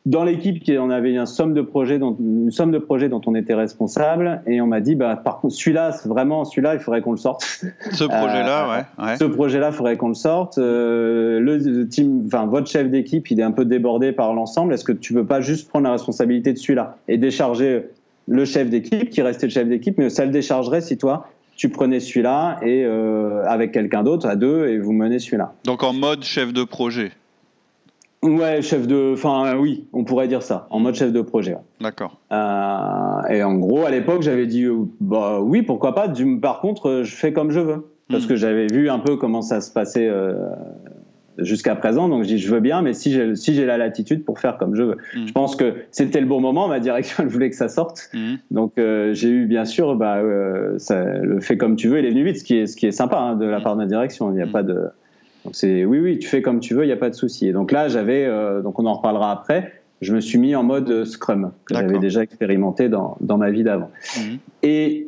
dans 0.05 0.23
l'équipe, 0.23 0.63
on 0.69 0.89
avait 0.89 1.11
une 1.11 1.25
somme 1.25 1.53
de 1.53 1.61
projets 1.61 1.99
dont, 1.99 2.15
une 2.19 2.51
somme 2.51 2.71
de 2.71 2.77
projets 2.77 3.09
dont 3.09 3.21
on 3.25 3.35
était 3.35 3.53
responsable, 3.53 4.41
et 4.47 4.61
on 4.61 4.67
m'a 4.67 4.79
dit, 4.79 4.95
bah, 4.95 5.15
par 5.15 5.39
contre, 5.39 5.53
celui-là, 5.53 5.91
vraiment, 6.05 6.45
celui-là, 6.45 6.73
il 6.75 6.79
faudrait 6.79 7.01
qu'on 7.01 7.11
le 7.11 7.17
sorte. 7.17 7.43
Ce 7.91 8.03
projet-là, 8.05 8.85
euh, 8.99 9.05
ouais, 9.05 9.17
Ce 9.17 9.25
projet-là, 9.25 9.69
il 9.71 9.75
faudrait 9.75 9.97
qu'on 9.97 10.07
le 10.07 10.13
sorte. 10.13 10.57
Euh, 10.57 11.39
le 11.39 11.87
team, 11.87 12.23
enfin, 12.27 12.45
votre 12.45 12.67
chef 12.67 12.89
d'équipe, 12.89 13.29
il 13.29 13.39
est 13.39 13.43
un 13.43 13.51
peu 13.51 13.65
débordé 13.65 14.11
par 14.11 14.33
l'ensemble. 14.33 14.73
Est-ce 14.73 14.85
que 14.85 14.93
tu 14.93 15.13
veux 15.13 15.25
pas 15.25 15.41
juste 15.41 15.69
prendre 15.69 15.85
la 15.85 15.91
responsabilité 15.91 16.53
de 16.53 16.57
celui-là 16.57 16.97
et 17.07 17.17
décharger 17.17 17.85
le 18.27 18.45
chef 18.45 18.69
d'équipe, 18.69 19.09
qui 19.09 19.21
restait 19.21 19.47
le 19.47 19.51
chef 19.51 19.67
d'équipe, 19.67 19.97
mais 19.97 20.09
ça 20.09 20.23
le 20.23 20.31
déchargerait 20.31 20.81
si 20.81 20.97
toi, 20.97 21.27
tu 21.55 21.67
prenais 21.67 21.99
celui-là 21.99 22.59
et 22.61 22.85
euh, 22.85 23.43
avec 23.45 23.73
quelqu'un 23.73 24.03
d'autre 24.03 24.27
à 24.27 24.35
deux 24.35 24.67
et 24.67 24.79
vous 24.79 24.93
menez 24.93 25.19
celui-là? 25.19 25.53
Donc 25.65 25.83
en 25.83 25.93
mode 25.93 26.23
chef 26.23 26.53
de 26.53 26.63
projet. 26.63 27.11
Ouais, 28.21 28.61
chef 28.61 28.85
de. 28.85 29.13
Enfin, 29.13 29.55
oui, 29.57 29.87
on 29.93 30.03
pourrait 30.03 30.27
dire 30.27 30.43
ça, 30.43 30.67
en 30.71 30.79
mode 30.79 30.95
chef 30.95 31.13
de 31.13 31.21
projet. 31.21 31.55
D'accord. 31.79 32.19
Euh, 32.31 33.21
et 33.29 33.43
en 33.43 33.55
gros, 33.55 33.85
à 33.85 33.91
l'époque, 33.91 34.23
j'avais 34.23 34.45
dit, 34.45 34.65
euh, 34.65 34.87
bah 34.99 35.39
oui, 35.39 35.61
pourquoi 35.61 35.95
pas. 35.95 36.09
Du, 36.09 36.39
par 36.39 36.59
contre, 36.59 36.89
euh, 36.89 37.03
je 37.03 37.15
fais 37.15 37.31
comme 37.31 37.51
je 37.51 37.61
veux. 37.61 37.93
Parce 38.09 38.25
hmm. 38.25 38.27
que 38.27 38.35
j'avais 38.35 38.67
vu 38.67 38.89
un 38.89 38.99
peu 38.99 39.17
comment 39.17 39.43
ça 39.43 39.61
se 39.61 39.71
passait 39.71 40.09
jusqu'à 41.37 41.75
présent. 41.75 42.09
Donc 42.09 42.23
je 42.23 42.29
dis 42.29 42.37
je 42.39 42.51
veux 42.51 42.59
bien, 42.59 42.81
mais 42.81 42.93
si 42.93 43.11
j'ai 43.11 43.35
si 43.35 43.53
j'ai 43.53 43.67
la 43.67 43.77
latitude 43.77 44.25
pour 44.25 44.39
faire 44.39 44.57
comme 44.57 44.75
je 44.75 44.81
veux. 44.81 44.97
Mm. 45.15 45.27
Je 45.27 45.31
pense 45.31 45.55
que 45.55 45.75
c'était 45.91 46.19
le 46.19 46.25
bon 46.25 46.41
moment. 46.41 46.67
Ma 46.67 46.79
direction 46.79 47.17
elle 47.23 47.29
voulait 47.29 47.51
que 47.51 47.55
ça 47.55 47.69
sorte. 47.69 48.09
Mm. 48.15 48.35
Donc 48.49 48.73
j'ai 48.77 49.29
eu 49.29 49.45
bien 49.45 49.63
sûr 49.63 49.95
bah, 49.95 50.23
ça, 50.79 51.03
le 51.03 51.39
fait 51.39 51.55
comme 51.55 51.75
tu 51.75 51.87
veux, 51.87 51.99
il 51.99 52.05
est 52.05 52.09
venu 52.09 52.23
vite, 52.23 52.39
ce 52.39 52.43
qui 52.43 52.57
est 52.57 52.65
ce 52.65 52.75
qui 52.75 52.87
est 52.87 52.91
sympa 52.91 53.19
hein, 53.19 53.35
de 53.35 53.45
la 53.45 53.61
part 53.61 53.73
de 53.73 53.81
ma 53.81 53.85
direction. 53.85 54.31
Il 54.31 54.37
n'y 54.37 54.41
a 54.41 54.47
pas 54.47 54.63
de 54.63 54.89
donc 55.49 55.55
c'est 55.55 55.83
oui 55.83 55.99
oui 55.99 56.19
tu 56.19 56.27
fais 56.27 56.43
comme 56.43 56.59
tu 56.59 56.75
veux, 56.75 56.83
il 56.83 56.87
n'y 56.87 56.93
a 56.93 56.97
pas 56.97 57.09
de 57.09 57.15
souci. 57.15 57.47
Et 57.47 57.53
donc 57.53 57.71
là 57.71 57.87
j'avais 57.87 58.23
euh, 58.23 58.61
donc 58.61 58.77
on 58.77 58.85
en 58.85 58.93
reparlera 58.93 59.31
après. 59.31 59.73
Je 59.99 60.13
me 60.13 60.21
suis 60.21 60.37
mis 60.37 60.55
en 60.55 60.61
mode 60.61 61.05
Scrum 61.05 61.51
que 61.65 61.73
j'avais 61.73 61.97
déjà 61.97 62.21
expérimenté 62.21 62.87
dans, 62.87 63.17
dans 63.19 63.37
ma 63.37 63.49
vie 63.49 63.63
d'avant. 63.63 63.89
Et 64.61 65.07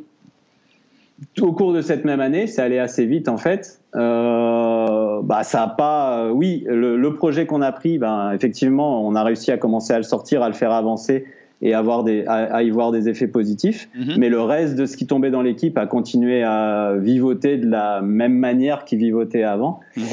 au 1.39 1.53
cours 1.53 1.73
de 1.73 1.81
cette 1.81 2.05
même 2.05 2.19
année, 2.19 2.47
c'est 2.47 2.61
allé 2.61 2.79
assez 2.79 3.05
vite 3.05 3.29
en 3.29 3.37
fait. 3.37 3.79
Euh, 3.95 5.21
bah 5.21 5.43
ça 5.43 5.63
a 5.63 5.67
pas, 5.67 6.25
euh, 6.25 6.31
oui, 6.31 6.65
le, 6.67 7.09
projet 7.13 7.45
qu'on 7.45 7.61
a 7.61 7.71
pris, 7.71 7.99
ben 7.99 8.31
effectivement, 8.33 9.07
on 9.07 9.15
a 9.15 9.23
réussi 9.23 9.51
à 9.51 9.57
commencer 9.57 9.93
à 9.93 9.97
le 9.97 10.03
sortir, 10.03 10.41
à 10.41 10.49
le 10.49 10.55
faire 10.55 10.71
avancer 10.71 11.25
et 11.61 11.73
avoir 11.73 12.03
des, 12.03 12.25
à, 12.25 12.63
y 12.63 12.69
voir 12.69 12.91
des 12.91 13.07
effets 13.07 13.27
positifs. 13.27 13.89
Mhm. 13.95 14.15
Mais 14.17 14.29
le 14.29 14.41
reste 14.41 14.75
de 14.75 14.85
ce 14.85 14.97
qui 14.97 15.05
tombait 15.05 15.31
dans 15.31 15.41
l'équipe 15.41 15.77
a 15.77 15.85
continué 15.85 16.43
à 16.43 16.93
vivoter 16.97 17.57
de 17.57 17.69
la 17.69 18.01
même 18.01 18.33
manière 18.33 18.85
qu'il 18.85 18.99
vivotait 18.99 19.43
avant. 19.43 19.79
Mhm. 19.95 20.03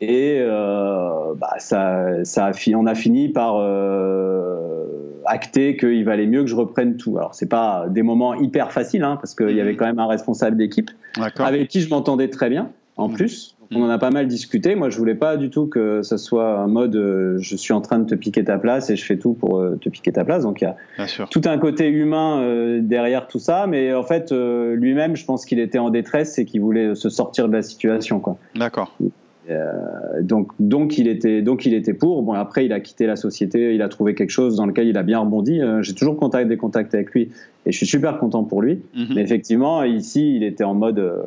Et 0.00 0.38
euh, 0.40 1.34
bah, 1.36 1.54
ça, 1.58 2.24
ça 2.24 2.46
a 2.46 2.52
on 2.74 2.86
a 2.86 2.94
fini 2.94 3.30
par 3.30 3.56
euh, 3.56 4.84
acter 5.24 5.76
qu'il 5.76 6.04
valait 6.04 6.26
mieux 6.26 6.42
que 6.42 6.50
je 6.50 6.56
reprenne 6.56 6.96
tout. 6.96 7.16
Alors 7.16 7.34
c'est 7.34 7.48
pas 7.48 7.86
des 7.88 8.02
moments 8.02 8.34
hyper 8.34 8.70
faciles, 8.70 9.04
hein, 9.04 9.16
parce 9.16 9.34
qu'il 9.34 9.56
y 9.56 9.60
avait 9.60 9.72
mhm. 9.72 9.76
quand 9.76 9.86
même 9.86 9.98
un 9.98 10.06
responsable 10.06 10.56
d'équipe 10.56 10.90
avec 11.38 11.68
qui 11.68 11.80
je 11.80 11.88
m'entendais 11.88 12.28
très 12.28 12.50
bien. 12.50 12.70
En 12.96 13.08
plus, 13.08 13.56
on 13.76 13.84
en 13.84 13.88
a 13.88 13.98
pas 13.98 14.10
mal 14.10 14.28
discuté. 14.28 14.74
Moi, 14.74 14.90
je 14.90 14.98
voulais 14.98 15.14
pas 15.14 15.36
du 15.36 15.50
tout 15.50 15.66
que 15.66 16.02
ça 16.02 16.18
soit 16.18 16.58
un 16.58 16.66
mode 16.66 16.96
euh, 16.96 17.36
je 17.38 17.56
suis 17.56 17.72
en 17.72 17.80
train 17.80 17.98
de 17.98 18.04
te 18.04 18.14
piquer 18.14 18.44
ta 18.44 18.58
place 18.58 18.90
et 18.90 18.96
je 18.96 19.04
fais 19.04 19.16
tout 19.16 19.34
pour 19.34 19.58
euh, 19.58 19.76
te 19.80 19.88
piquer 19.88 20.12
ta 20.12 20.24
place. 20.24 20.42
Donc 20.42 20.60
il 20.60 20.64
y 20.64 20.66
a 20.66 20.76
tout 21.30 21.42
un 21.44 21.58
côté 21.58 21.88
humain 21.88 22.40
euh, 22.40 22.80
derrière 22.82 23.26
tout 23.26 23.38
ça, 23.38 23.66
mais 23.66 23.92
en 23.92 24.02
fait 24.02 24.32
lui-même, 24.32 25.16
je 25.16 25.24
pense 25.24 25.44
qu'il 25.44 25.58
était 25.58 25.78
en 25.78 25.90
détresse 25.90 26.38
et 26.38 26.44
qu'il 26.44 26.60
voulait 26.60 26.94
se 26.94 27.08
sortir 27.08 27.48
de 27.48 27.52
la 27.52 27.62
situation. 27.62 28.22
D'accord. 28.54 28.96
Donc, 30.22 30.52
donc, 30.58 30.96
il 30.96 31.06
était, 31.06 31.42
donc 31.42 31.66
il 31.66 31.74
était 31.74 31.92
pour. 31.92 32.22
Bon, 32.22 32.32
après, 32.32 32.64
il 32.64 32.72
a 32.72 32.80
quitté 32.80 33.06
la 33.06 33.16
société, 33.16 33.74
il 33.74 33.82
a 33.82 33.88
trouvé 33.88 34.14
quelque 34.14 34.30
chose 34.30 34.56
dans 34.56 34.64
lequel 34.64 34.86
il 34.88 34.96
a 34.96 35.02
bien 35.02 35.18
rebondi. 35.18 35.60
J'ai 35.80 35.94
toujours 35.94 36.16
contact, 36.16 36.48
des 36.48 36.56
contacts 36.56 36.94
avec 36.94 37.10
lui 37.12 37.30
et 37.66 37.72
je 37.72 37.76
suis 37.76 37.86
super 37.86 38.18
content 38.18 38.44
pour 38.44 38.62
lui. 38.62 38.80
Mhm. 38.94 39.08
Mais 39.14 39.20
effectivement, 39.20 39.82
ici, 39.84 40.36
il 40.36 40.44
était 40.44 40.64
en 40.64 40.74
mode. 40.74 41.26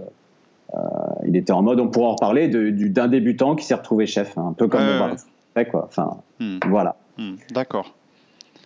Euh, 0.74 0.80
il 1.26 1.36
était 1.36 1.54
en 1.54 1.62
mode, 1.62 1.80
on 1.80 1.88
pourra 1.88 2.10
en 2.10 2.12
reparler, 2.14 2.48
d'un 2.50 3.08
débutant 3.08 3.56
qui 3.56 3.66
s'est 3.66 3.76
retrouvé 3.76 4.06
chef, 4.06 4.38
hein, 4.38 4.48
un 4.50 4.54
peu 4.54 4.68
comme 4.68 4.82
ouais, 5.56 5.66
quoi. 5.66 5.86
Enfin, 5.88 6.18
hmm. 6.40 6.60
voilà. 6.68 6.96
Hmm. 7.18 7.36
D'accord. 7.52 7.94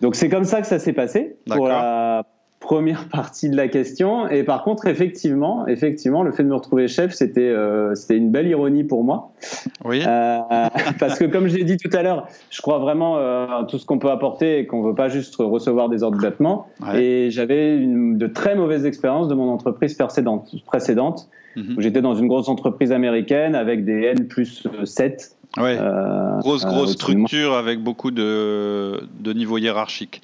Donc 0.02 0.16
c'est 0.16 0.30
comme 0.30 0.46
ça 0.46 0.62
que 0.62 0.68
ça 0.68 0.80
s'est 0.80 0.94
passé 0.94 1.38
pour 1.48 1.68
la, 1.68 2.26
première 2.72 3.10
partie 3.10 3.50
de 3.50 3.58
la 3.58 3.68
question. 3.68 4.30
Et 4.30 4.44
par 4.44 4.64
contre, 4.64 4.88
effectivement, 4.88 5.68
effectivement, 5.68 6.24
le 6.24 6.32
fait 6.32 6.44
de 6.44 6.48
me 6.48 6.56
retrouver 6.56 6.88
chef, 6.88 7.12
c'était 7.12 7.42
euh, 7.42 7.96
c'était 7.96 8.16
une 8.16 8.32
belle 8.32 8.48
ironie 8.48 8.86
pour 8.86 9.04
moi. 9.04 9.34
Oui. 9.84 10.02
Euh, 10.08 10.40
parce 11.00 11.20
que 11.20 11.26
comme 11.26 11.50
je 11.50 11.58
l'ai 11.58 11.66
dit 11.66 11.76
tout 11.76 11.90
à 11.92 12.02
l'heure, 12.02 12.30
je 12.50 12.62
crois 12.62 12.80
vraiment 12.80 13.18
euh, 13.18 13.46
tout 13.68 13.78
ce 13.78 13.86
qu'on 13.86 14.00
peut 14.00 14.10
apporter 14.10 14.60
et 14.60 14.68
qu'on 14.68 14.84
veut 14.84 14.96
pas 14.96 15.10
juste 15.10 15.36
recevoir 15.36 15.90
des 15.90 16.02
ordres. 16.02 16.18
Et 16.96 17.28
j'avais 17.30 17.78
de 17.78 18.28
très 18.28 18.56
mauvaises 18.56 18.86
expériences 18.86 19.28
de 19.28 19.34
mon 19.34 19.50
entreprise 19.50 19.94
précédente, 19.96 20.50
précédente 20.66 21.28
mhm. 21.58 21.76
où 21.78 21.82
j'étais 21.82 22.02
dans 22.02 22.16
une 22.16 22.30
grosse 22.30 22.48
entreprise 22.48 22.94
américaine 22.94 23.54
avec 23.54 23.84
des 23.84 24.14
N 24.16 24.30
plus 24.30 24.66
7. 24.86 25.36
Ouais. 25.58 25.78
grosse 26.40 26.66
grosse 26.66 26.94
structure 26.94 27.54
avec 27.54 27.84
beaucoup 27.84 28.12
de, 28.12 29.04
de 29.20 29.34
niveaux 29.34 29.58
hiérarchiques. 29.58 30.22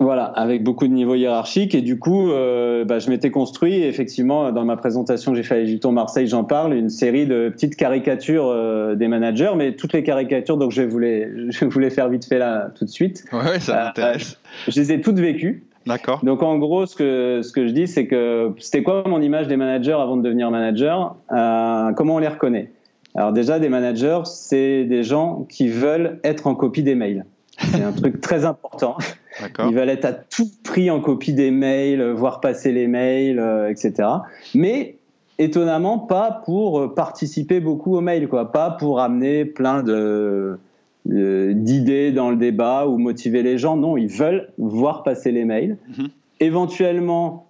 Voilà, 0.00 0.24
avec 0.24 0.64
beaucoup 0.64 0.88
de 0.88 0.94
niveaux 0.94 1.14
hiérarchiques. 1.14 1.74
Et 1.74 1.82
du 1.82 1.98
coup, 1.98 2.30
euh, 2.30 2.86
bah, 2.86 2.98
je 2.98 3.10
m'étais 3.10 3.30
construit, 3.30 3.82
effectivement, 3.82 4.50
dans 4.50 4.64
ma 4.64 4.78
présentation 4.78 5.34
j'ai 5.34 5.42
fait 5.42 5.56
à 5.56 5.60
Egipton 5.60 5.92
Marseille, 5.92 6.26
j'en 6.26 6.42
parle, 6.42 6.72
une 6.72 6.88
série 6.88 7.26
de 7.26 7.50
petites 7.50 7.76
caricatures 7.76 8.46
euh, 8.48 8.94
des 8.94 9.08
managers, 9.08 9.52
mais 9.56 9.76
toutes 9.76 9.92
les 9.92 10.02
caricatures, 10.02 10.56
donc 10.56 10.72
je 10.72 10.80
voulais, 10.80 11.30
je 11.50 11.66
voulais 11.66 11.90
faire 11.90 12.08
vite 12.08 12.24
fait 12.24 12.38
là 12.38 12.70
tout 12.74 12.86
de 12.86 12.90
suite. 12.90 13.24
Ouais, 13.30 13.60
ça 13.60 13.84
m'intéresse. 13.84 14.38
Euh, 14.42 14.70
je 14.72 14.80
les 14.80 14.92
ai 14.92 15.02
toutes 15.02 15.18
vécues. 15.18 15.64
D'accord. 15.84 16.24
Donc 16.24 16.42
en 16.42 16.56
gros, 16.56 16.86
ce 16.86 16.96
que, 16.96 17.42
ce 17.42 17.52
que 17.52 17.66
je 17.66 17.72
dis, 17.72 17.86
c'est 17.86 18.06
que 18.06 18.52
c'était 18.58 18.82
quoi 18.82 19.04
mon 19.06 19.20
image 19.20 19.48
des 19.48 19.58
managers 19.58 19.92
avant 19.92 20.16
de 20.16 20.22
devenir 20.22 20.50
manager? 20.50 21.16
Comment 21.28 22.14
on 22.14 22.18
les 22.18 22.28
reconnaît? 22.28 22.70
Alors 23.14 23.32
déjà, 23.32 23.58
des 23.58 23.68
managers, 23.68 24.20
c'est 24.24 24.84
des 24.84 25.02
gens 25.02 25.46
qui 25.48 25.68
veulent 25.68 26.20
être 26.24 26.46
en 26.46 26.54
copie 26.54 26.82
des 26.82 26.94
mails. 26.94 27.26
C'est 27.58 27.82
un 27.82 27.92
truc 27.92 28.20
très 28.20 28.46
important. 28.46 28.96
Ils 29.58 29.74
veulent 29.74 29.88
être 29.88 30.04
à 30.04 30.12
tout 30.12 30.48
prix 30.64 30.90
en 30.90 31.00
copie 31.00 31.32
des 31.32 31.50
mails, 31.50 32.02
voir 32.12 32.40
passer 32.40 32.72
les 32.72 32.86
mails, 32.86 33.38
euh, 33.38 33.70
etc. 33.70 34.08
Mais 34.54 34.96
étonnamment, 35.38 35.98
pas 35.98 36.42
pour 36.44 36.94
participer 36.94 37.60
beaucoup 37.60 37.96
aux 37.96 38.00
mails, 38.00 38.28
quoi. 38.28 38.52
Pas 38.52 38.70
pour 38.70 39.00
amener 39.00 39.44
plein 39.44 39.82
de 39.82 40.58
d'idées 41.06 42.12
dans 42.12 42.30
le 42.30 42.36
débat 42.36 42.86
ou 42.86 42.98
motiver 42.98 43.42
les 43.42 43.58
gens. 43.58 43.76
Non, 43.76 43.96
ils 43.96 44.08
veulent 44.08 44.50
voir 44.58 45.02
passer 45.02 45.32
les 45.32 45.44
mails. 45.44 45.76
Mhm. 45.96 46.08
Éventuellement, 46.40 47.46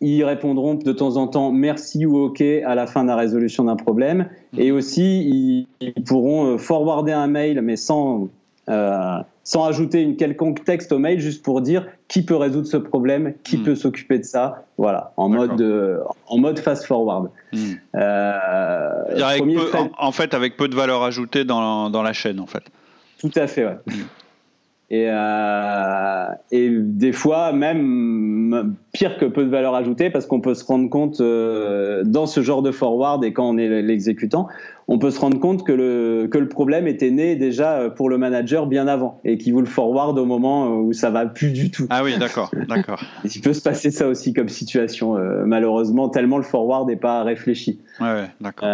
ils 0.00 0.24
répondront 0.24 0.74
de 0.74 0.92
temps 0.92 1.16
en 1.16 1.26
temps 1.26 1.52
merci 1.52 2.04
ou 2.04 2.18
ok 2.18 2.40
à 2.40 2.74
la 2.74 2.86
fin 2.86 3.02
de 3.02 3.08
la 3.08 3.16
résolution 3.16 3.64
d'un 3.64 3.76
problème. 3.76 4.28
Mhm. 4.52 4.60
Et 4.60 4.72
aussi, 4.72 5.66
ils, 5.80 6.02
pourront 6.04 6.46
euh, 6.46 6.58
forwarder 6.58 7.12
un 7.12 7.26
mail, 7.26 7.60
mais 7.62 7.76
sans 7.76 8.28
euh, 8.68 9.18
sans 9.44 9.64
ajouter 9.64 10.02
une 10.02 10.16
quelconque 10.16 10.64
texte 10.64 10.92
au 10.92 10.98
mail, 10.98 11.20
juste 11.20 11.44
pour 11.44 11.60
dire 11.60 11.86
qui 12.08 12.24
peut 12.24 12.36
résoudre 12.36 12.66
ce 12.66 12.76
problème, 12.76 13.34
qui 13.44 13.58
hmm. 13.58 13.62
peut 13.62 13.74
s'occuper 13.74 14.18
de 14.18 14.24
ça, 14.24 14.64
voilà, 14.76 15.12
en 15.16 15.28
mode 15.28 15.62
en 16.26 16.38
mode 16.38 16.58
fast 16.58 16.84
forward. 16.84 17.30
Hmm. 17.52 17.72
Euh, 17.94 19.90
en, 19.98 20.12
fait, 20.12 20.34
avec 20.34 20.56
peu 20.56 20.68
de 20.68 20.74
valeur 20.74 21.02
ajoutée 21.02 21.44
dans, 21.44 21.90
dans 21.90 22.02
la 22.02 22.12
chaîne, 22.12 22.40
en 22.40 22.46
fait. 22.46 22.64
Tout 23.20 23.30
à 23.36 23.46
fait, 23.46 23.64
ouais. 23.64 23.78
Hmm. 23.86 24.02
Et, 24.88 25.06
euh, 25.08 26.26
et 26.52 26.70
des 26.70 27.12
fois, 27.12 27.52
même 27.52 28.76
pire 28.92 29.18
que 29.18 29.24
peu 29.24 29.44
de 29.44 29.50
valeur 29.50 29.74
ajoutée, 29.74 30.10
parce 30.10 30.26
qu'on 30.26 30.40
peut 30.40 30.54
se 30.54 30.64
rendre 30.64 30.88
compte 30.88 31.20
euh, 31.20 32.04
dans 32.04 32.26
ce 32.26 32.40
genre 32.40 32.62
de 32.62 32.70
forward 32.70 33.24
et 33.24 33.32
quand 33.32 33.48
on 33.48 33.58
est 33.58 33.82
l'exécutant, 33.82 34.46
on 34.88 34.98
peut 34.98 35.10
se 35.10 35.18
rendre 35.18 35.40
compte 35.40 35.64
que 35.64 35.72
le, 35.72 36.28
que 36.30 36.38
le 36.38 36.48
problème 36.48 36.86
était 36.86 37.10
né 37.10 37.34
déjà 37.34 37.72
euh, 37.72 37.90
pour 37.90 38.08
le 38.08 38.18
manager 38.18 38.66
bien 38.66 38.86
avant 38.86 39.20
et 39.24 39.36
qu'il 39.36 39.52
vous 39.52 39.60
le 39.60 39.66
forward 39.66 40.16
au 40.16 40.24
moment 40.24 40.66
euh, 40.66 40.82
où 40.82 40.92
ça 40.92 41.10
va 41.10 41.26
plus 41.26 41.50
du 41.50 41.70
tout. 41.70 41.86
Ah 41.90 42.04
oui, 42.04 42.16
d'accord, 42.18 42.52
d'accord. 42.68 43.02
Il 43.24 43.40
peut 43.40 43.52
se 43.52 43.62
passer 43.62 43.90
ça 43.90 44.06
aussi 44.06 44.32
comme 44.32 44.48
situation, 44.48 45.16
euh, 45.16 45.44
malheureusement, 45.44 46.08
tellement 46.08 46.36
le 46.36 46.44
forward 46.44 46.88
n'est 46.88 46.96
pas 46.96 47.24
réfléchi. 47.24 47.80
Ouais, 48.00 48.26
d'accord. 48.40 48.68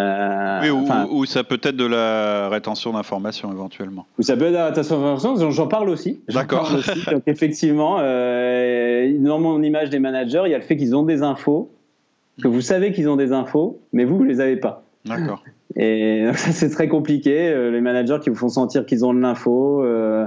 oui, 0.63 0.71
ou, 1.11 1.25
ça 1.25 1.45
peut 1.45 1.61
être 1.63 1.77
de 1.77 1.87
la 1.87 2.49
rétention 2.51 2.93
d'informations 2.93 3.51
éventuellement. 3.51 4.07
Ou 4.19 4.23
ça 4.23 4.37
peut 4.37 4.45
être 4.45 4.53
de 4.53 4.57
la 4.57 4.67
rétention 4.67 5.01
d'informations, 5.01 5.51
j'en 5.51 5.69
parle 5.69 5.89
aussi. 5.89 6.21
D'accord. 6.29 6.71
Donc 7.11 7.23
effectivement, 7.27 7.97
dans 7.99 9.39
mon 9.39 9.63
image 9.63 9.89
des 9.89 9.99
managers, 9.99 10.43
il 10.45 10.51
y 10.51 10.55
a 10.55 10.59
le 10.59 10.65
fait 10.65 10.77
qu'ils 10.77 10.95
ont 10.95 11.05
des 11.05 11.23
infos, 11.23 11.71
que 12.43 12.49
vous 12.49 12.61
savez 12.61 12.93
qu'ils 12.93 13.09
ont 13.09 13.17
des 13.17 13.33
infos, 13.33 13.81
mais 13.93 14.05
vous, 14.05 14.19
vous 14.19 14.25
les 14.25 14.41
avez 14.41 14.57
pas. 14.57 14.85
D'accord. 15.05 15.43
Et 15.77 16.27
c'est 16.37 16.71
très 16.71 16.89
compliqué. 16.89 17.49
Euh, 17.49 17.71
les 17.71 17.81
managers 17.81 18.19
qui 18.23 18.31
vous 18.31 18.37
font 18.37 18.49
sentir 18.49 18.87
qu'ils 18.87 19.05
ont 19.05 19.15
de 19.15 19.21
l'info 19.21 19.83
euh, 19.83 20.27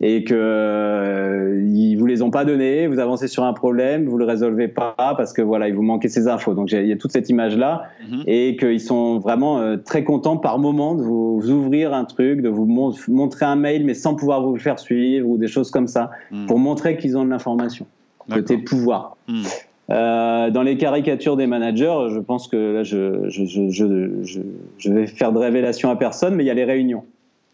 et 0.00 0.22
que 0.22 0.34
euh, 0.34 1.60
ils 1.66 1.96
vous 1.96 2.06
les 2.06 2.22
ont 2.22 2.30
pas 2.30 2.44
donné. 2.44 2.86
Vous 2.86 2.98
avancez 2.98 3.26
sur 3.26 3.42
un 3.42 3.52
problème, 3.52 4.06
vous 4.06 4.18
le 4.18 4.24
résolvez 4.24 4.68
pas 4.68 4.94
parce 4.96 5.32
que 5.32 5.42
voilà, 5.42 5.68
il 5.68 5.74
vous 5.74 5.82
manquait 5.82 6.08
ces 6.08 6.28
infos. 6.28 6.54
Donc 6.54 6.70
il 6.70 6.86
y 6.86 6.92
a 6.92 6.96
toute 6.96 7.12
cette 7.12 7.28
image 7.28 7.56
là 7.56 7.84
mhm. 8.08 8.22
et 8.26 8.56
qu'ils 8.56 8.80
sont 8.80 9.18
vraiment 9.18 9.58
euh, 9.58 9.76
très 9.76 10.04
contents 10.04 10.36
par 10.36 10.58
moment 10.58 10.94
de 10.94 11.02
vous, 11.02 11.42
ouvrir 11.50 11.94
un 11.94 12.04
truc, 12.04 12.42
de 12.42 12.48
vous 12.48 12.66
montrer 13.08 13.46
un 13.46 13.56
mail 13.56 13.84
mais 13.84 13.94
sans 13.94 14.14
pouvoir 14.14 14.42
vous 14.42 14.54
le 14.54 14.60
faire 14.60 14.78
suivre 14.78 15.28
ou 15.28 15.36
des 15.36 15.48
choses 15.48 15.70
comme 15.70 15.88
ça 15.88 16.10
mhm. 16.30 16.46
pour 16.46 16.58
montrer 16.58 16.96
qu'ils 16.96 17.16
ont 17.16 17.24
de 17.24 17.30
l'information. 17.30 17.86
Côté 18.30 18.58
pouvoir. 18.58 19.16
Mhm. 19.26 19.42
Euh, 19.90 20.50
dans 20.50 20.62
les 20.62 20.76
caricatures 20.76 21.36
des 21.36 21.46
managers, 21.46 22.08
je 22.10 22.18
pense 22.18 22.48
que 22.48 22.74
là, 22.74 22.82
je, 22.82 23.28
je, 23.28 23.44
je, 23.44 24.40
je, 24.78 24.92
vais 24.92 25.06
faire 25.06 25.32
de 25.32 25.38
révélation 25.38 25.90
à 25.90 25.96
personne, 25.96 26.34
mais 26.34 26.44
il 26.44 26.46
y 26.46 26.50
a 26.50 26.54
les 26.54 26.64
réunions. 26.64 27.04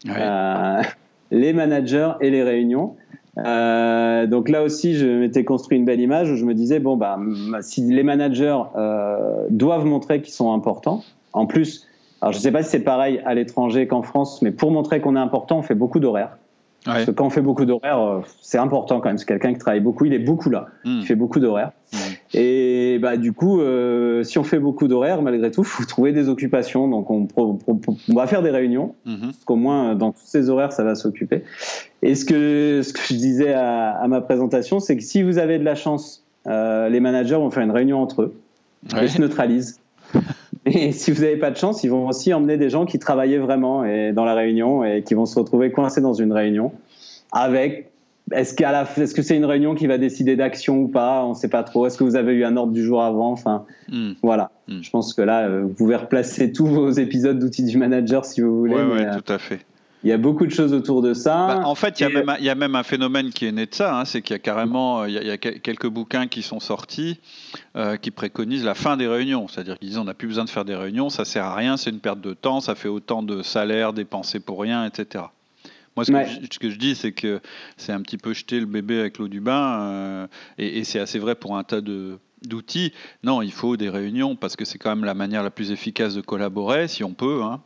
Euh, 0.08 0.82
les 1.30 1.52
managers 1.52 2.12
et 2.20 2.30
les 2.30 2.42
réunions. 2.42 2.96
Euh, 3.38 4.26
donc 4.26 4.48
là 4.48 4.62
aussi, 4.62 4.94
je 4.96 5.06
m'étais 5.06 5.44
construit 5.44 5.78
une 5.78 5.84
belle 5.84 6.00
image 6.00 6.30
où 6.30 6.36
je 6.36 6.44
me 6.44 6.54
disais 6.54 6.78
bon 6.78 6.96
bah 6.96 7.18
si 7.62 7.82
les 7.82 8.02
managers 8.02 8.58
doivent 9.50 9.86
montrer 9.86 10.20
qu'ils 10.20 10.34
sont 10.34 10.52
importants, 10.52 11.02
en 11.32 11.46
plus, 11.46 11.86
alors 12.20 12.32
je 12.32 12.38
ne 12.38 12.42
sais 12.42 12.52
pas 12.52 12.62
si 12.62 12.70
c'est 12.70 12.80
pareil 12.80 13.20
à 13.24 13.34
l'étranger 13.34 13.86
qu'en 13.86 14.02
France, 14.02 14.42
mais 14.42 14.50
pour 14.50 14.70
montrer 14.70 15.00
qu'on 15.00 15.16
est 15.16 15.20
important, 15.20 15.58
on 15.58 15.62
fait 15.62 15.74
beaucoup 15.74 16.00
d'horaires. 16.00 16.36
Parce 16.84 17.06
que 17.06 17.10
quand 17.10 17.26
on 17.26 17.30
fait 17.30 17.40
beaucoup 17.40 17.64
d'horaires, 17.64 18.20
c'est 18.40 18.58
important 18.58 19.00
quand 19.00 19.08
même. 19.08 19.18
C'est 19.18 19.26
quelqu'un 19.26 19.52
qui 19.52 19.58
travaille 19.58 19.80
beaucoup, 19.80 20.04
il 20.04 20.12
est 20.12 20.18
beaucoup 20.18 20.50
là. 20.50 20.66
Hmm. 20.84 20.98
Il 21.00 21.06
fait 21.06 21.14
beaucoup 21.14 21.40
d'horaires. 21.40 21.72
Hmm. 21.92 21.96
Et 22.34 22.98
bah, 23.00 23.16
du 23.16 23.32
coup, 23.32 23.60
euh, 23.60 24.24
si 24.24 24.38
on 24.38 24.44
fait 24.44 24.58
beaucoup 24.58 24.88
d'horaires, 24.88 25.22
malgré 25.22 25.50
tout, 25.50 25.62
il 25.62 25.66
faut 25.68 25.84
trouver 25.84 26.12
des 26.12 26.28
occupations. 26.28 26.88
Donc, 26.88 27.10
on, 27.10 27.28
va 28.08 28.26
faire 28.26 28.42
des 28.42 28.50
réunions, 28.50 28.94
mm-hmm. 29.06 29.20
parce 29.20 29.44
qu'au 29.44 29.56
moins, 29.56 29.94
dans 29.94 30.12
tous 30.12 30.24
ces 30.24 30.50
horaires, 30.50 30.72
ça 30.72 30.84
va 30.84 30.94
s'occuper. 30.94 31.44
Et 32.02 32.14
ce 32.14 32.24
que, 32.24 32.82
ce 32.82 32.92
que 32.92 33.00
je 33.00 33.14
disais 33.14 33.52
à, 33.54 34.04
ma 34.08 34.20
présentation, 34.20 34.80
c'est 34.80 34.96
que 34.96 35.02
si 35.02 35.22
vous 35.22 35.38
avez 35.38 35.58
de 35.58 35.64
la 35.64 35.74
chance, 35.74 36.24
euh, 36.46 36.88
les 36.88 37.00
managers 37.00 37.36
vont 37.36 37.50
faire 37.50 37.62
une 37.62 37.70
réunion 37.70 38.02
entre 38.02 38.22
eux, 38.22 38.34
ils 39.00 39.08
se 39.08 39.20
neutralisent. 39.20 39.80
Et 40.66 40.92
si 40.92 41.10
vous 41.10 41.22
n'avez 41.22 41.36
pas 41.36 41.50
de 41.50 41.56
chance, 41.56 41.84
ils 41.84 41.90
vont 41.90 42.08
aussi 42.08 42.32
emmener 42.32 42.56
des 42.56 42.70
gens 42.70 42.86
qui 42.86 42.98
travaillaient 42.98 43.38
vraiment 43.38 43.84
et 43.84 44.12
dans 44.12 44.24
la 44.24 44.34
réunion 44.34 44.82
et 44.82 45.02
qui 45.02 45.12
vont 45.12 45.26
se 45.26 45.38
retrouver 45.38 45.70
coincés 45.70 46.00
dans 46.00 46.14
une 46.14 46.32
réunion 46.32 46.72
avec 47.32 47.90
est-ce 48.32 48.54
est-ce 49.00 49.14
que 49.14 49.22
c'est 49.22 49.36
une 49.36 49.44
réunion 49.44 49.74
qui 49.74 49.86
va 49.86 49.98
décider 49.98 50.36
d'action 50.36 50.78
ou 50.78 50.88
pas? 50.88 51.24
On 51.24 51.30
ne 51.30 51.34
sait 51.34 51.48
pas 51.48 51.62
trop. 51.62 51.86
Est-ce 51.86 51.98
que 51.98 52.04
vous 52.04 52.16
avez 52.16 52.32
eu 52.32 52.44
un 52.44 52.56
ordre 52.56 52.72
du 52.72 52.82
jour 52.82 53.02
avant? 53.02 53.30
Enfin, 53.30 53.64
hmm. 53.90 54.12
voilà. 54.22 54.50
Hmm. 54.66 54.80
Je 54.82 54.90
pense 54.90 55.12
que 55.12 55.22
là, 55.22 55.46
euh, 55.46 55.62
vous 55.62 55.74
pouvez 55.74 55.96
replacer 55.96 56.52
tous 56.52 56.66
vos 56.66 56.90
épisodes 56.90 57.38
d'outils 57.38 57.64
du 57.64 57.76
manager 57.76 58.24
si 58.24 58.40
vous 58.40 58.58
voulez. 58.58 58.74
Oui, 58.74 59.02
euh, 59.02 59.20
tout 59.20 59.32
à 59.32 59.38
fait. 59.38 59.60
Il 60.04 60.10
y 60.10 60.12
a 60.12 60.18
beaucoup 60.18 60.44
de 60.44 60.50
choses 60.50 60.74
autour 60.74 61.00
de 61.00 61.14
ça. 61.14 61.46
Bah, 61.46 61.62
en 61.64 61.74
fait, 61.74 61.98
il 62.00 62.02
y, 62.02 62.06
a 62.06 62.10
même, 62.10 62.36
il 62.38 62.44
y, 62.44 62.50
a 62.50 62.54
même, 62.54 62.74
un 62.74 62.82
phénomène 62.82 63.30
qui 63.30 63.46
est 63.46 63.52
né 63.52 63.64
de 63.64 63.74
ça, 63.74 63.98
hein, 63.98 64.04
c'est 64.04 64.20
qu'il 64.20 64.34
y 64.34 64.36
a 64.36 64.38
carrément 64.38 65.06
il 65.06 65.14
y 65.14 65.30
a, 65.30 65.38
quelques 65.38 65.86
bouquins 65.86 66.26
qui 66.26 66.42
sont 66.42 66.60
sortis 66.60 67.20
euh, 67.74 67.96
qui 67.96 68.10
préconisent 68.10 68.64
la 68.64 68.74
fin 68.74 68.98
des 68.98 69.06
réunions. 69.06 69.48
C'est-à-dire 69.48 69.78
qu'ils 69.78 69.88
disent 69.88 69.98
on 69.98 70.04
n'a 70.04 70.12
plus 70.12 70.28
besoin 70.28 70.44
de 70.44 70.50
faire 70.50 70.66
des 70.66 70.74
réunions, 70.74 71.08
ça 71.08 71.24
sert 71.24 71.44
à 71.44 71.54
rien, 71.54 71.78
c'est 71.78 71.88
une 71.88 72.00
perte 72.00 72.20
de 72.20 72.34
temps, 72.34 72.60
ça 72.60 72.74
fait 72.74 72.88
autant 72.88 73.22
de 73.22 73.42
salaires 73.42 73.94
dépensés 73.94 74.40
pour 74.40 74.60
rien, 74.60 74.84
etc. 74.84 75.24
Moi, 75.96 76.04
ce, 76.04 76.58
que, 76.58 76.70
je, 76.70 76.76
dis, 76.76 76.96
c'est 76.96 77.12
que 77.12 77.40
c'est 77.76 77.92
un 77.92 78.00
petit 78.00 78.18
peu 78.18 78.34
jeter 78.34 78.58
le 78.58 78.66
bébé 78.66 78.98
avec 78.98 79.18
l'eau 79.18 79.28
du 79.28 79.40
bain, 79.40 79.80
euh, 79.80 80.26
et, 80.58 80.82
c'est 80.82 80.98
assez 80.98 81.20
vrai 81.20 81.36
pour 81.36 81.56
un 81.56 81.62
tas 81.62 81.80
d'outils. 81.80 82.92
Non, 83.22 83.42
il 83.42 83.52
faut 83.52 83.76
des 83.76 83.88
réunions 83.88 84.34
parce 84.34 84.56
que 84.56 84.64
c'est 84.64 84.78
quand 84.78 84.90
même 84.90 85.04
la 85.04 85.14
manière 85.14 85.44
la 85.44 85.50
plus 85.50 85.70
efficace 85.70 86.14
de 86.14 86.20
collaborer, 86.20 86.88
si 86.88 87.04
on 87.04 87.14
peut. 87.14 87.42
Hein. 87.42 87.60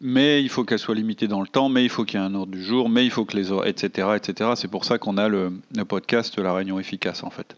Mais 0.00 0.40
il 0.40 0.48
faut 0.48 0.62
qu'elle 0.64 0.78
soit 0.78 0.94
limitée 0.94 1.26
dans 1.26 1.40
le 1.40 1.48
temps, 1.48 1.68
mais 1.68 1.82
il 1.82 1.88
faut 1.88 2.04
qu'il 2.04 2.20
y 2.20 2.22
ait 2.22 2.26
un 2.26 2.34
ordre 2.34 2.52
du 2.52 2.62
jour, 2.62 2.88
mais 2.88 3.04
il 3.04 3.10
faut 3.10 3.24
que 3.24 3.36
les 3.36 3.52
etc. 3.66 4.08
etc. 4.16 4.50
C'est 4.54 4.70
pour 4.70 4.84
ça 4.84 4.98
qu'on 4.98 5.16
a 5.16 5.28
le, 5.28 5.50
podcast 5.88 6.38
La 6.38 6.52
Réunion 6.52 6.78
Efficace, 6.78 7.24
en 7.24 7.30
fait. 7.30 7.56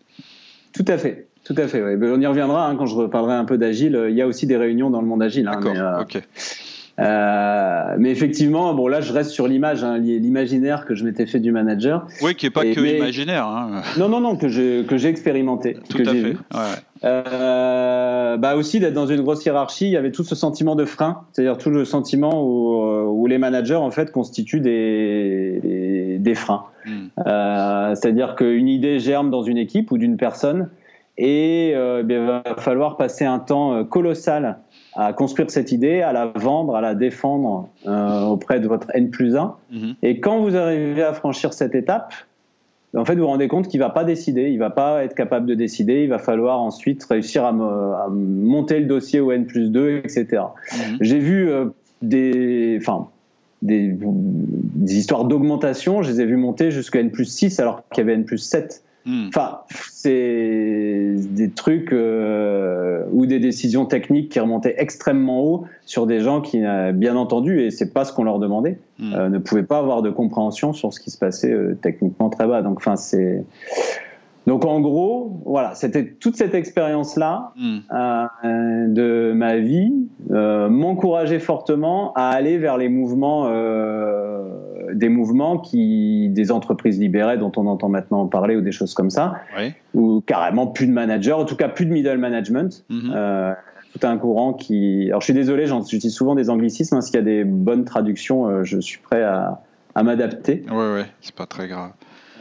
Tout 0.73 0.85
à 0.89 0.97
fait. 0.97 1.29
Tout 1.45 1.55
à 1.59 1.69
fait. 1.69 1.83
On 1.83 2.21
y 2.21 2.27
reviendra 2.27 2.67
hein, 2.67 2.77
quand 2.77 2.87
je 2.87 2.95
reparlerai 2.95 3.35
un 3.35 3.45
peu 3.45 3.59
d'agile. 3.59 4.07
Il 4.09 4.17
y 4.17 4.23
a 4.23 4.27
aussi 4.27 4.47
des 4.47 4.57
réunions 4.57 4.91
dans 4.91 5.01
le 5.01 5.07
monde 5.07 5.23
agile. 5.23 5.47
Hein, 5.47 5.61
D'accord. 5.61 5.77
Euh, 5.77 6.03
ok. 6.03 6.23
Euh, 6.99 7.97
mais 7.99 8.11
effectivement, 8.11 8.73
bon 8.73 8.89
là 8.89 9.03
je 9.03 9.13
reste 9.13 9.31
sur 9.31 9.47
l'image, 9.47 9.85
hein, 9.85 9.99
l'imaginaire 9.99 10.87
que 10.87 10.95
je 10.95 11.05
m'étais 11.05 11.27
fait 11.27 11.41
du 11.41 11.53
manager. 11.53 12.07
Oui, 12.23 12.35
qui 12.35 12.47
est 12.47 12.51
pas 12.51 12.63
que 12.63 12.97
imaginaire. 12.97 13.47
Hein. 13.47 13.83
Non, 13.99 14.09
non, 14.09 14.21
non, 14.21 14.37
que 14.37 14.49
j'ai 14.49 14.85
que 14.89 14.97
j'ai 14.97 15.09
expérimenté. 15.09 15.77
Tout 15.89 16.03
à 16.07 16.15
fait. 16.15 16.37
Euh, 17.05 18.37
bah 18.39 18.57
aussi 18.57 18.81
d'être 18.81 18.95
dans 18.95 19.07
une 19.07 19.21
grosse 19.21 19.45
hiérarchie, 19.45 19.87
il 19.87 19.93
y 19.93 19.97
avait 19.97 20.13
tout 20.13 20.25
ce 20.25 20.35
sentiment 20.35 20.75
de 20.75 20.87
frein, 20.87 21.23
c'est-à-dire 21.33 21.59
tout 21.59 21.69
le 21.69 21.85
sentiment 21.85 22.43
où, 22.43 22.83
euh, 22.83 23.03
où, 23.03 23.27
les 23.27 23.37
managers 23.37 23.75
en 23.75 23.91
fait 23.91 24.11
constituent 24.11 24.61
des 24.61 26.19
des, 26.19 26.35
freins. 26.35 26.65
Hmm. 26.87 27.07
Euh, 27.27 27.95
c'est-à-dire 27.95 28.35
qu'une 28.35 28.69
idée 28.69 28.99
germe 28.99 29.31
dans 29.31 29.43
une 29.43 29.59
équipe 29.59 29.91
ou 29.93 29.99
d'une 29.99 30.17
personne 30.17 30.71
et 31.19 31.73
euh, 31.75 32.03
il 32.09 32.19
va 32.19 32.43
falloir 32.59 32.97
passer 32.97 33.25
un 33.25 33.39
temps 33.39 33.85
colossal 33.85 34.59
à 34.97 35.13
construire 35.13 35.51
cette 35.51 35.73
idée, 35.73 36.01
à 36.01 36.13
la 36.13 36.27
vendre, 36.27 36.75
à 36.75 36.81
la 36.81 36.95
défendre 36.95 37.69
euh, 37.87 38.23
auprès 38.23 38.61
de 38.61 38.67
votre 38.67 38.89
N 38.95 39.11
plus 39.11 39.37
1. 39.37 39.55
Mhm. 39.71 39.95
Et 40.03 40.21
quand 40.21 40.41
vous 40.41 40.57
arrivez 40.57 41.03
à 41.03 41.13
franchir 41.13 41.53
cette 41.53 41.75
étape, 41.75 42.15
en 42.97 43.05
fait, 43.05 43.15
vous 43.15 43.21
vous 43.21 43.27
rendez 43.27 43.47
compte 43.47 43.69
qu'il 43.69 43.79
ne 43.81 43.85
va 43.85 43.91
pas 43.91 44.05
décider, 44.05 44.49
il 44.49 44.55
ne 44.55 44.59
va 44.59 44.71
pas 44.71 45.05
être 45.05 45.15
capable 45.15 45.47
de 45.47 45.55
décider, 45.55 46.05
il 46.05 46.09
va 46.09 46.19
falloir 46.19 46.61
ensuite 46.61 47.05
réussir 47.05 47.45
à, 47.45 47.53
monter 47.53 48.81
le 48.81 48.87
dossier 48.87 49.21
au 49.21 49.33
N 49.33 49.45
plus 49.45 49.71
2, 49.71 49.99
etc. 49.99 50.27
Mhm. 50.73 50.97
J'ai 51.01 51.19
vu 51.19 51.51
euh, 51.51 51.67
des, 52.01 52.79
enfin, 52.81 53.09
des, 53.61 53.95
des, 53.95 54.97
histoires 54.97 55.27
d'augmentation, 55.27 56.03
je 56.03 56.11
les 56.11 56.23
ai 56.23 56.25
vues 56.25 56.37
monter 56.39 56.71
jusqu'à 56.71 57.01
N 57.01 57.11
plus 57.11 57.27
6 57.27 57.61
alors 57.61 57.83
qu'il 57.91 58.03
y 58.03 58.05
avait 58.07 58.15
N 58.15 58.25
plus 58.25 58.39
7. 58.39 58.83
Hmm. 59.07 59.29
Enfin, 59.29 59.61
c'est 59.93 61.06
des 61.17 61.51
trucs 61.51 61.93
euh, 61.93 63.05
ou 63.13 63.27
des 63.27 63.39
décisions 63.39 63.87
techniques 63.87 64.31
qui 64.31 64.41
remontaient 64.41 64.75
extrêmement 64.79 65.43
haut 65.43 65.65
sur 65.85 66.07
des 66.07 66.21
gens 66.21 66.41
qui, 66.41 66.65
euh, 66.65 66.93
bien 66.93 67.17
entendu, 67.17 67.63
et 67.63 67.71
c'est 67.71 67.93
pas 67.93 68.05
ce 68.05 68.13
qu'on 68.13 68.25
leur 68.25 68.39
demandait, 68.39 68.79
hmm. 68.99 69.15
euh, 69.15 69.29
ne 69.29 69.39
pouvaient 69.39 69.63
pas 69.63 69.79
avoir 69.79 70.03
de 70.03 70.11
compréhension 70.11 70.73
sur 70.73 70.93
ce 70.93 71.01
qui 71.01 71.11
se 71.11 71.19
passait 71.19 71.55
techniquement 71.83 72.31
très 72.31 72.47
bas. 72.47 72.63
Donc, 72.63 72.79
enfin, 72.79 72.97
c'est 72.97 73.45
donc 74.47 74.65
en 74.65 74.81
gros, 74.81 75.41
voilà, 75.45 75.75
c'était 75.75 76.07
toute 76.07 76.37
cette 76.37 76.55
expérience-là 76.55 77.53
hmm. 77.57 77.79
euh, 77.93 78.87
de 78.87 79.33
ma 79.35 79.57
vie 79.57 79.93
euh, 80.31 80.69
m'encourageait 80.69 81.41
fortement 81.41 82.13
à 82.15 82.29
aller 82.29 82.57
vers 82.57 82.77
les 82.77 82.89
mouvements, 82.89 83.47
euh, 83.49 84.45
des 84.93 85.09
mouvements 85.09 85.59
qui, 85.59 86.29
des 86.31 86.51
entreprises 86.51 86.99
libérées 86.99 87.39
dont 87.39 87.53
on 87.57 87.67
entend 87.67 87.89
maintenant 87.89 88.27
parler 88.27 88.57
ou 88.57 88.61
des 88.61 88.73
choses 88.73 88.95
comme 88.95 89.11
ça, 89.11 89.37
ou 89.95 90.21
carrément 90.21 90.67
plus 90.67 90.87
de 90.87 90.93
managers, 90.93 91.33
en 91.33 91.45
tout 91.45 91.57
cas 91.57 91.69
plus 91.69 91.87
de 91.87 91.93
middle 91.93 92.19
management. 92.19 92.85
Hmm. 92.89 93.13
Euh, 93.15 93.53
tout 93.99 94.07
un 94.07 94.19
courant 94.19 94.53
qui. 94.53 95.07
Alors 95.09 95.21
je 95.21 95.27
suis 95.27 95.35
désolé, 95.35 95.67
j'utilise 95.67 96.15
souvent 96.15 96.35
des 96.35 96.51
anglicismes. 96.51 96.97
Hein, 96.97 97.01
S'il 97.01 97.15
y 97.15 97.19
a 97.19 97.23
des 97.23 97.45
bonnes 97.45 97.85
traductions, 97.85 98.47
euh, 98.47 98.63
je 98.63 98.79
suis 98.79 98.99
prêt 98.99 99.23
à, 99.23 99.63
à 99.95 100.03
m'adapter. 100.03 100.65
Ouais, 100.69 100.93
ouais, 100.93 101.07
c'est 101.23 101.35
pas 101.35 101.47
très 101.47 101.67
grave. 101.67 101.93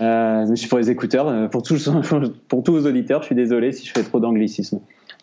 Euh, 0.01 0.45
je 0.49 0.55
suis 0.55 0.67
pour 0.67 0.79
les 0.79 0.91
écouteurs, 0.91 1.49
pour 1.49 1.63
tous, 1.63 1.89
pour 2.49 2.63
tous 2.63 2.73
vos 2.73 2.85
auditeurs, 2.85 3.21
je 3.21 3.27
suis 3.27 3.35
désolé 3.35 3.71
si 3.71 3.85
je 3.85 3.93
fais 3.93 4.03
trop 4.03 4.19
d'anglicisme. 4.19 4.81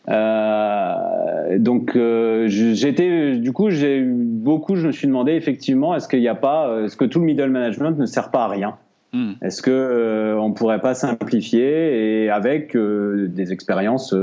Euh, 0.09 1.59
donc 1.59 1.97
euh, 1.97 2.47
j'étais, 2.49 3.37
du 3.37 3.53
coup, 3.53 3.71
j'ai 3.71 3.99
eu 3.99 4.13
beaucoup. 4.13 4.77
Je 4.77 4.89
me 4.89 4.93
suis 4.93 5.07
demandé 5.07 5.33
effectivement, 5.33 5.95
est-ce 5.95 6.09
qu'il 6.09 6.21
n'y 6.21 6.29
a 6.29 6.35
pas, 6.35 6.83
est-ce 6.85 6.97
que 6.97 7.05
tout 7.05 7.21
le 7.21 7.27
middle 7.27 7.51
management 7.51 7.99
ne 7.99 8.07
sert 8.07 8.31
pas 8.31 8.45
à 8.45 8.49
rien? 8.49 8.77
Hmm. 9.13 9.33
Est-ce 9.43 9.63
que 9.63 9.71
euh, 9.71 10.39
on 10.39 10.53
pourrait 10.53 10.81
pas 10.81 10.95
simplifier 10.95 12.25
et 12.25 12.31
avec 12.31 12.77
des 12.77 13.53
expériences 13.53 14.15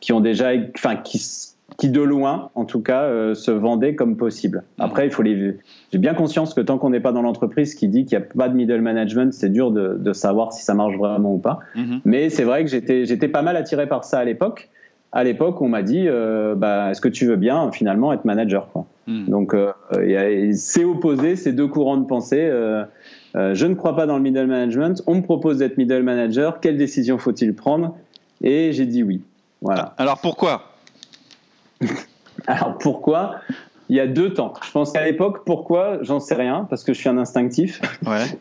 qui 0.00 0.12
ont 0.12 0.20
déjà, 0.20 0.50
enfin 0.76 0.96
qui 0.96 1.18
qui 1.76 1.90
de 1.90 2.00
loin, 2.00 2.50
en 2.54 2.64
tout 2.64 2.80
cas, 2.80 3.02
euh, 3.02 3.34
se 3.34 3.50
vendaient 3.50 3.94
comme 3.94 4.16
possible. 4.16 4.64
Après, 4.78 5.06
il 5.06 5.12
faut 5.12 5.22
les. 5.22 5.56
J'ai 5.92 5.98
bien 5.98 6.14
conscience 6.14 6.54
que 6.54 6.60
tant 6.60 6.78
qu'on 6.78 6.90
n'est 6.90 7.00
pas 7.00 7.12
dans 7.12 7.22
l'entreprise 7.22 7.74
qui 7.74 7.88
dit 7.88 8.04
qu'il 8.04 8.18
n'y 8.18 8.24
a 8.24 8.26
pas 8.26 8.48
de 8.48 8.54
middle 8.54 8.80
management, 8.80 9.32
c'est 9.32 9.50
dur 9.50 9.70
de, 9.70 9.96
de, 9.98 10.12
savoir 10.12 10.52
si 10.52 10.64
ça 10.64 10.74
marche 10.74 10.96
vraiment 10.96 11.34
ou 11.34 11.38
pas. 11.38 11.60
Mhm. 11.76 12.00
Mais 12.04 12.30
c'est 12.30 12.44
vrai 12.44 12.64
que 12.64 12.70
j'étais, 12.70 13.04
j'étais 13.04 13.28
pas 13.28 13.42
mal 13.42 13.56
attiré 13.56 13.86
par 13.86 14.04
ça 14.04 14.18
à 14.18 14.24
l'époque. 14.24 14.70
À 15.12 15.24
l'époque, 15.24 15.60
on 15.62 15.68
m'a 15.68 15.82
dit, 15.82 16.04
euh, 16.06 16.54
bah, 16.54 16.90
est-ce 16.90 17.00
que 17.00 17.08
tu 17.08 17.26
veux 17.26 17.36
bien 17.36 17.72
finalement 17.72 18.12
être 18.12 18.24
manager 18.24 18.68
quoi. 18.72 18.86
Mhm. 19.06 19.26
Donc, 19.26 19.54
euh, 19.54 19.72
c'est 20.52 20.84
opposé, 20.84 21.36
ces 21.36 21.52
deux 21.52 21.66
courants 21.66 21.96
de 21.96 22.06
pensée. 22.06 22.42
Euh, 22.42 22.84
je 23.34 23.66
ne 23.66 23.74
crois 23.74 23.96
pas 23.96 24.06
dans 24.06 24.16
le 24.16 24.22
middle 24.22 24.46
management. 24.46 25.02
On 25.06 25.14
me 25.14 25.22
propose 25.22 25.58
d'être 25.58 25.78
middle 25.78 26.02
manager. 26.02 26.60
Quelle 26.60 26.76
décision 26.76 27.16
faut-il 27.16 27.54
prendre? 27.54 27.96
Et 28.42 28.72
j'ai 28.72 28.86
dit 28.86 29.02
oui. 29.02 29.22
Voilà. 29.62 29.94
Alors 29.96 30.18
pourquoi? 30.20 30.72
Alors 32.46 32.76
pourquoi? 32.78 33.36
Il 33.88 33.96
y 33.96 34.00
a 34.00 34.06
deux 34.06 34.34
temps. 34.34 34.52
Je 34.64 34.70
pense 34.70 34.92
qu'à 34.92 35.04
l'époque, 35.04 35.44
pourquoi? 35.46 35.98
J'en 36.02 36.20
sais 36.20 36.34
rien, 36.34 36.66
parce 36.68 36.84
que 36.84 36.92
je 36.92 36.98
suis 36.98 37.08
un 37.08 37.16
instinctif. 37.16 37.80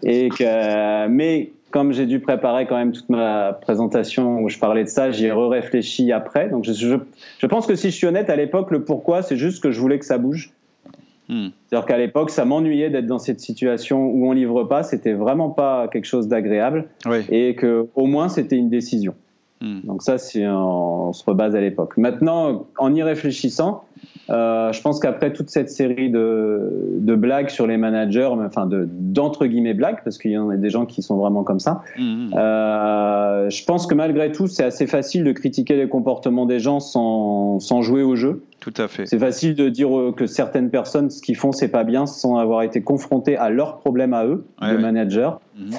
Et 0.04 0.28
que, 0.28 1.08
mais 1.08 1.52
comme 1.72 1.92
j'ai 1.92 2.06
dû 2.06 2.20
préparer 2.20 2.66
quand 2.66 2.78
même 2.78 2.92
toute 2.92 3.10
ma 3.10 3.54
présentation 3.54 4.42
où 4.42 4.50
je 4.50 4.58
parlais 4.58 4.84
de 4.84 4.90
ça, 4.90 5.12
j'y 5.12 5.26
ai 5.26 5.32
réfléchi 5.32 6.12
après. 6.12 6.50
Donc 6.50 6.64
je, 6.64 6.98
je, 7.40 7.48
pense 7.48 7.68
que 7.68 7.76
si 7.76 7.92
je 7.92 7.96
suis 7.96 8.08
honnête, 8.08 8.30
à 8.30 8.36
l'époque, 8.36 8.72
le 8.72 8.84
pourquoi, 8.84 9.22
c'est 9.22 9.38
juste 9.38 9.62
que 9.62 9.72
je 9.72 9.80
voulais 9.80 10.00
que 10.00 10.06
ça 10.06 10.18
bouge. 10.18 10.54
Hmm. 11.30 11.50
C'est-à-dire 11.68 11.86
qu'à 11.86 11.98
l'époque, 11.98 12.30
ça 12.30 12.46
m'ennuyait 12.46 12.90
d'être 12.90 13.06
dans 13.06 13.20
cette 13.20 13.42
situation 13.42 14.06
où 14.06 14.30
on 14.30 14.32
livre 14.32 14.64
pas. 14.64 14.84
C'était 14.84 15.14
vraiment 15.14 15.50
pas 15.50 15.90
quelque 15.90 16.06
chose 16.06 16.28
d'agréable. 16.28 16.86
Et 17.30 17.56
que 17.56 17.88
au 17.96 18.06
moins, 18.06 18.30
c'était 18.30 18.56
une 18.56 18.70
décision. 18.70 19.14
Hmm. 19.60 19.82
Donc 19.84 20.04
ça, 20.04 20.18
c'est 20.18 20.48
on 20.48 21.12
se 21.12 21.24
rebase 21.26 21.56
à 21.56 21.62
l'époque. 21.62 21.98
Maintenant, 21.98 22.68
en 22.78 22.94
y 22.94 23.04
réfléchissant, 23.04 23.84
euh, 24.30 24.72
je 24.72 24.82
pense 24.82 25.00
qu'après 25.00 25.34
toute 25.34 25.50
cette 25.50 25.70
série 25.70 26.10
de, 26.10 26.98
de, 27.00 27.16
blagues 27.16 27.50
sur 27.50 27.68
les 27.68 27.78
managers, 27.78 28.30
enfin 28.32 28.68
d'entre 28.70 29.46
guillemets 29.46 29.74
blagues, 29.74 30.00
parce 30.04 30.18
qu'il 30.18 30.32
y 30.32 30.38
en 30.38 30.50
a 30.50 30.58
des 30.58 30.70
gens 30.70 30.86
qui 30.86 31.02
sont 31.02 31.18
vraiment 31.18 31.44
comme 31.44 31.60
ça, 31.60 31.82
hmm. 31.98 32.34
euh, 32.36 33.50
je 33.50 33.66
pense 33.66 33.88
que 33.88 33.96
malgré 33.96 34.32
tout, 34.32 34.48
c'est 34.48 34.64
assez 34.64 34.88
facile 34.88 35.24
de 35.24 35.32
critiquer 35.32 35.76
les 35.76 35.88
comportements 35.88 36.46
des 36.46 36.60
gens 36.60 36.80
sans, 36.80 37.60
sans 37.60 37.82
jouer 37.82 38.04
au 38.04 38.16
jeu. 38.16 38.44
Tout 38.60 38.74
à 38.78 38.88
fait. 38.88 39.06
C'est 39.06 39.20
facile 39.20 39.56
de 39.56 39.70
dire 39.70 39.90
que 40.16 40.26
certaines 40.26 40.70
personnes, 40.70 41.10
ce 41.10 41.22
qu'ils 41.22 41.38
font, 41.38 41.52
c'est 41.52 41.70
pas 41.70 41.84
bien, 41.84 42.06
sans 42.06 42.38
avoir 42.38 42.64
été 42.64 42.82
confrontés 42.82 43.38
à 43.38 43.50
leurs 43.50 43.78
problèmes 43.78 44.14
à 44.14 44.26
eux, 44.26 44.46
les 44.62 44.78
managers. 44.78 45.32
Hmm. 45.58 45.72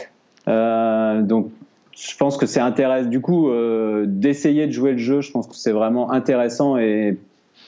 Euh, 0.48 1.22
donc 1.22 1.50
je 1.98 2.16
pense 2.16 2.36
que 2.36 2.46
c'est 2.46 2.60
intéressant. 2.60 3.08
Du 3.08 3.20
coup, 3.20 3.50
euh, 3.50 4.04
d'essayer 4.06 4.66
de 4.66 4.72
jouer 4.72 4.92
le 4.92 4.98
jeu, 4.98 5.20
je 5.20 5.30
pense 5.32 5.46
que 5.46 5.56
c'est 5.56 5.72
vraiment 5.72 6.10
intéressant. 6.12 6.76
Et 6.76 7.18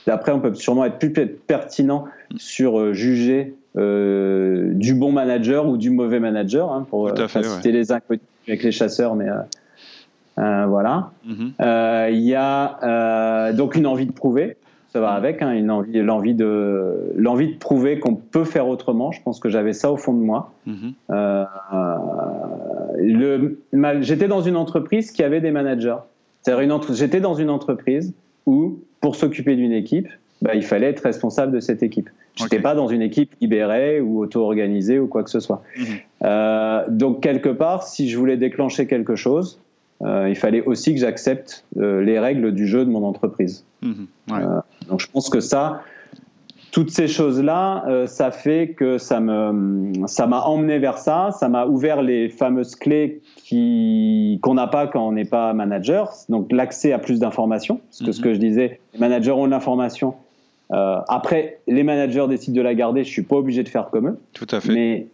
après, 0.06 0.32
on 0.32 0.40
peut 0.40 0.54
sûrement 0.54 0.84
être 0.84 0.98
plus 0.98 1.12
pertinent 1.12 2.06
sur 2.36 2.78
euh, 2.78 2.92
juger 2.92 3.54
euh, 3.76 4.72
du 4.74 4.94
bon 4.94 5.12
manager 5.12 5.68
ou 5.68 5.76
du 5.76 5.90
mauvais 5.90 6.20
manager, 6.20 6.72
hein, 6.72 6.86
pour 6.88 7.10
citer 7.28 7.72
les 7.72 7.92
inconnus 7.92 8.22
avec 8.48 8.62
les 8.62 8.72
chasseurs. 8.72 9.14
Mais 9.14 9.26
voilà. 10.36 11.10
Mhm. 11.24 11.52
Il 12.12 12.20
y 12.20 12.34
a 12.34 13.52
donc 13.52 13.74
une 13.74 13.86
envie 13.86 14.06
de 14.06 14.12
prouver 14.12 14.56
ça 14.92 15.00
va 15.00 15.10
avec, 15.12 15.40
hein, 15.40 15.52
une 15.52 15.70
envie, 15.70 16.02
l'envie 16.02 16.34
de, 16.34 17.12
l'envie 17.14 17.52
de 17.52 17.58
prouver 17.58 18.00
qu'on 18.00 18.16
peut 18.16 18.44
faire 18.44 18.66
autrement. 18.66 19.12
Je 19.12 19.22
pense 19.22 19.38
que 19.38 19.48
j'avais 19.48 19.72
ça 19.72 19.92
au 19.92 19.96
fond 19.96 20.12
de 20.12 20.18
moi. 20.18 20.52
Mhm. 20.66 20.92
Euh, 21.10 21.44
le, 22.98 23.60
j'étais 24.00 24.26
dans 24.26 24.40
une 24.40 24.56
entreprise 24.56 25.12
qui 25.12 25.22
avait 25.22 25.40
des 25.40 25.52
managers. 25.52 25.96
C'est-à-dire 26.42 26.62
une 26.62 26.72
entre, 26.72 26.92
j'étais 26.92 27.20
dans 27.20 27.34
une 27.34 27.50
entreprise 27.50 28.12
où, 28.46 28.80
pour 29.00 29.16
s'occuper 29.16 29.56
d'une 29.56 29.72
équipe, 29.72 30.08
bah, 30.42 30.54
il 30.54 30.64
fallait 30.64 30.88
être 30.88 31.00
responsable 31.00 31.52
de 31.52 31.60
cette 31.60 31.82
équipe. 31.82 32.08
Je 32.36 32.44
n'étais 32.44 32.60
pas 32.60 32.74
dans 32.74 32.88
une 32.88 33.02
équipe 33.02 33.34
libérée 33.40 34.00
ou 34.00 34.20
auto-organisée 34.20 34.98
ou 34.98 35.06
quoi 35.06 35.22
que 35.22 35.30
ce 35.30 35.40
soit. 35.40 35.62
Mhm. 35.76 35.84
Euh, 36.24 36.84
donc 36.88 37.22
quelque 37.22 37.50
part, 37.50 37.82
si 37.82 38.08
je 38.08 38.16
voulais 38.16 38.36
déclencher 38.36 38.86
quelque 38.86 39.16
chose, 39.16 39.60
euh, 40.02 40.28
il 40.28 40.36
fallait 40.36 40.62
aussi 40.62 40.94
que 40.94 41.00
j'accepte 41.00 41.64
euh, 41.76 42.02
les 42.02 42.18
règles 42.18 42.52
du 42.52 42.66
jeu 42.66 42.84
de 42.84 42.90
mon 42.90 43.04
entreprise. 43.04 43.64
Mhm. 43.82 44.06
Euh, 44.32 44.60
donc 44.88 45.00
je 45.00 45.06
pense 45.08 45.28
que 45.28 45.40
ça, 45.40 45.82
toutes 46.72 46.90
ces 46.90 47.08
choses-là, 47.08 47.84
ça 48.06 48.30
fait 48.30 48.74
que 48.76 48.98
ça 48.98 49.20
me, 49.20 50.06
ça 50.06 50.26
m'a 50.26 50.40
emmené 50.40 50.78
vers 50.78 50.98
ça, 50.98 51.30
ça 51.32 51.48
m'a 51.48 51.66
ouvert 51.66 52.02
les 52.02 52.28
fameuses 52.28 52.76
clés 52.76 53.20
qui 53.36 54.38
qu'on 54.42 54.54
n'a 54.54 54.66
pas 54.66 54.86
quand 54.86 55.06
on 55.06 55.12
n'est 55.12 55.24
pas 55.24 55.52
manager, 55.52 56.12
donc 56.28 56.52
l'accès 56.52 56.92
à 56.92 56.98
plus 56.98 57.18
d'informations. 57.18 57.80
Parce 57.90 58.02
que 58.02 58.12
ce 58.12 58.18
mhm. 58.18 58.24
que 58.24 58.34
je 58.34 58.38
disais, 58.38 58.80
les 58.94 59.00
managers 59.00 59.32
ont 59.32 59.46
de 59.46 59.50
l'information. 59.50 60.14
après, 60.70 61.58
les 61.66 61.82
managers 61.82 62.26
décident 62.28 62.56
de 62.56 62.62
la 62.62 62.74
garder, 62.74 63.04
je 63.04 63.10
suis 63.10 63.22
pas 63.22 63.36
obligé 63.36 63.62
de 63.62 63.68
faire 63.68 63.90
comme 63.90 64.08
eux. 64.08 64.18
Tout 64.32 64.46
à 64.50 64.60
fait. 64.60 64.72
Mais 64.72 65.06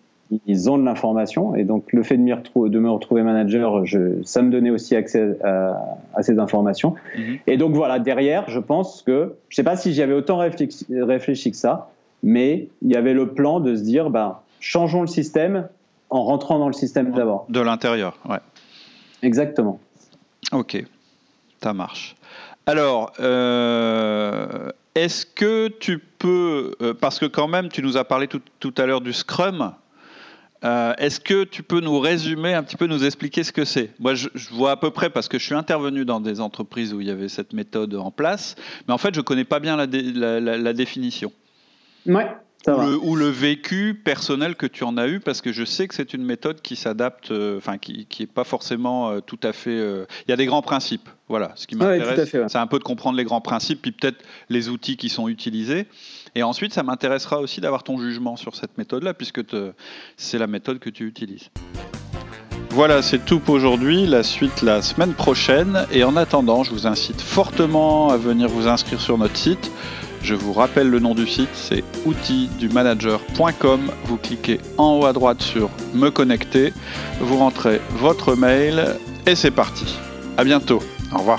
ils 0.47 0.71
ont 0.71 0.79
de 0.79 0.85
l'information 0.85 1.55
et 1.55 1.65
donc 1.65 1.93
le 1.93 2.03
fait 2.03 2.17
de, 2.17 2.69
de 2.69 2.79
me 2.79 2.91
retrouver 2.91 3.23
manager, 3.23 3.85
je, 3.87 4.23
ça 4.25 4.43
me 4.43 4.51
donnait 4.51 4.71
aussi 4.71 4.97
accès 4.97 5.39
à, 5.45 6.23
ces 6.23 6.39
informations. 6.39 6.95
Mhm. 7.17 7.39
Et 7.47 7.57
donc 7.57 7.75
voilà, 7.75 7.99
derrière, 7.99 8.49
je 8.49 8.59
pense 8.59 9.03
que, 9.03 9.37
je 9.49 9.55
ne 9.55 9.57
sais 9.57 9.63
pas 9.63 9.77
si 9.77 9.93
j'y 9.93 10.03
avais 10.03 10.15
autant 10.15 10.39
réfléchi, 10.39 10.87
réfléchi, 10.91 11.51
que 11.51 11.57
ça, 11.57 11.91
mais 12.23 12.69
il 12.83 12.91
y 12.91 12.97
avait 12.97 13.15
le 13.15 13.29
plan 13.29 13.61
de 13.61 13.77
se 13.77 13.83
dire, 13.83 14.11
ben, 14.11 14.39
changeons 14.61 15.03
le 15.03 15.07
système 15.07 15.69
en 16.11 16.25
rentrant 16.25 16.59
dans 16.59 16.69
le 16.69 16.73
système 16.73 17.13
d'abord. 17.13 17.47
De 17.49 17.61
l'intérieur, 17.61 18.19
ouais. 18.29 18.39
Exactement. 19.23 19.79
Ok, 20.53 20.83
ça 21.63 21.73
marche. 21.73 22.17
Alors, 22.67 23.13
euh, 23.21 24.71
est-ce 24.97 25.25
que 25.25 25.69
tu 25.69 25.99
peux, 25.99 26.73
euh, 26.81 26.95
parce 26.95 27.19
que 27.19 27.27
quand 27.27 27.49
même, 27.49 27.69
tu 27.69 27.83
nous 27.83 27.97
as 27.97 28.05
parlé 28.05 28.27
tout, 28.27 28.41
tout 28.59 28.75
à 28.77 28.87
l'heure 28.87 29.01
du 29.01 29.13
Scrum, 29.13 29.73
euh, 30.65 30.95
est-ce 30.99 31.21
que 31.21 31.45
tu 31.45 31.63
peux 31.63 31.81
nous 31.81 31.99
résumer 31.99 32.55
un 32.55 32.63
petit 32.63 32.77
peu, 32.77 32.87
nous 32.87 33.05
expliquer 33.05 33.45
ce 33.45 33.53
que 33.53 33.65
c'est? 33.65 33.91
Moi, 33.99 34.15
je, 34.15 34.29
vois 34.51 34.73
à 34.73 34.77
peu 34.77 34.91
près 34.91 35.11
parce 35.11 35.29
que 35.29 35.39
je 35.39 35.45
suis 35.45 35.55
intervenu 35.55 36.05
dans 36.05 36.21
des 36.21 36.41
entreprises 36.41 36.93
où 36.93 37.01
il 37.01 37.07
y 37.07 37.11
avait 37.11 37.29
cette 37.29 37.53
méthode 37.53 37.95
en 37.95 38.11
place, 38.11 38.57
mais 38.89 38.95
en 38.95 38.99
fait, 38.99 39.15
je 39.15 39.21
ne 39.21 39.25
connais 39.25 39.45
pas 39.45 39.61
bien 39.61 39.77
la, 39.77 40.41
la 40.41 40.73
définition. 40.73 41.33
Ouais 42.07 42.27
ou, 43.03 43.17
le, 43.17 43.29
vécu 43.29 43.95
personnel 43.95 44.57
que 44.57 44.67
tu 44.67 44.85
en 44.85 44.97
as 44.97 45.09
eu, 45.09 45.21
parce 45.21 45.41
que 45.41 45.53
je 45.53 45.65
sais 45.65 45.87
que 45.89 45.95
c'est 45.95 46.15
une 46.15 46.25
méthode 46.25 46.61
qui 46.63 46.77
s'adapte, 46.77 47.31
euh, 47.31 47.59
enfin 47.59 47.79
qui 47.79 48.07
n'est 48.19 48.27
pas 48.27 48.45
forcément 48.45 49.11
euh, 49.11 49.21
tout 49.21 49.39
à 49.43 49.53
fait. 49.53 49.77
Il 49.77 50.31
y 50.31 50.33
a 50.33 50.37
des 50.37 50.47
grands 50.47 50.63
principes, 50.63 51.09
voilà. 51.29 51.53
Ce 51.55 51.67
qui 51.67 51.77
m'intéresse, 51.77 52.31
c'est 52.31 52.59
un 52.59 52.67
peu 52.67 52.79
de 52.79 52.85
comprendre 52.85 53.17
les 53.17 53.25
grands 53.25 53.41
principes, 53.41 53.83
puis 53.83 53.93
peut-être 53.93 54.25
les 54.49 54.69
outils 54.69 54.97
qui 54.97 55.09
sont 55.09 55.29
utilisés. 55.29 55.87
Et 56.37 56.45
ensuite, 56.45 56.73
ça 56.73 56.85
m'intéressera 56.85 57.41
aussi 57.41 57.61
d'avoir 57.61 57.83
ton 57.83 57.99
jugement 57.99 58.37
sur 58.37 58.55
cette 58.55 58.79
méthode-là, 58.79 59.15
puisque 59.15 59.41
c'est 60.17 60.39
la 60.39 60.47
méthode 60.47 60.79
que 60.79 60.91
tu 60.91 61.05
utilises. 61.05 61.49
Voilà, 62.71 63.03
c'est 63.03 63.25
tout 63.25 63.41
pour 63.41 63.55
aujourd'hui. 63.55 64.07
La 64.07 64.23
suite 64.23 64.63
la 64.63 64.83
semaine 64.83 65.15
prochaine. 65.15 65.87
Et 65.91 66.05
en 66.05 66.15
attendant, 66.15 66.63
je 66.63 66.71
vous 66.71 66.87
incite 66.87 67.21
fortement 67.21 68.11
à 68.11 68.17
venir 68.17 68.49
vous 68.49 68.69
inscrire 68.69 69.01
sur 69.01 69.19
notre 69.19 69.37
site 69.37 69.73
je 70.27 70.35
vous 70.35 70.53
rappelle 70.53 70.91
le 70.91 70.99
nom 70.99 71.15
du 71.15 71.25
site, 71.25 71.51
c'est 71.55 71.85
outildumanager.com. 72.05 73.93
Vous 74.07 74.17
cliquez 74.17 74.59
en 74.77 74.99
haut 74.99 75.05
à 75.07 75.13
droite 75.13 75.41
sur 75.41 75.71
Me 75.95 76.11
connecter, 76.11 76.73
vous 77.21 77.37
rentrez 77.37 77.81
votre 77.93 78.35
mail 78.35 78.97
et 79.25 79.37
c'est 79.37 79.53
parti. 79.53 79.97
À 80.37 80.43
bientôt. 80.43 80.83
Au 81.15 81.19
revoir. 81.19 81.39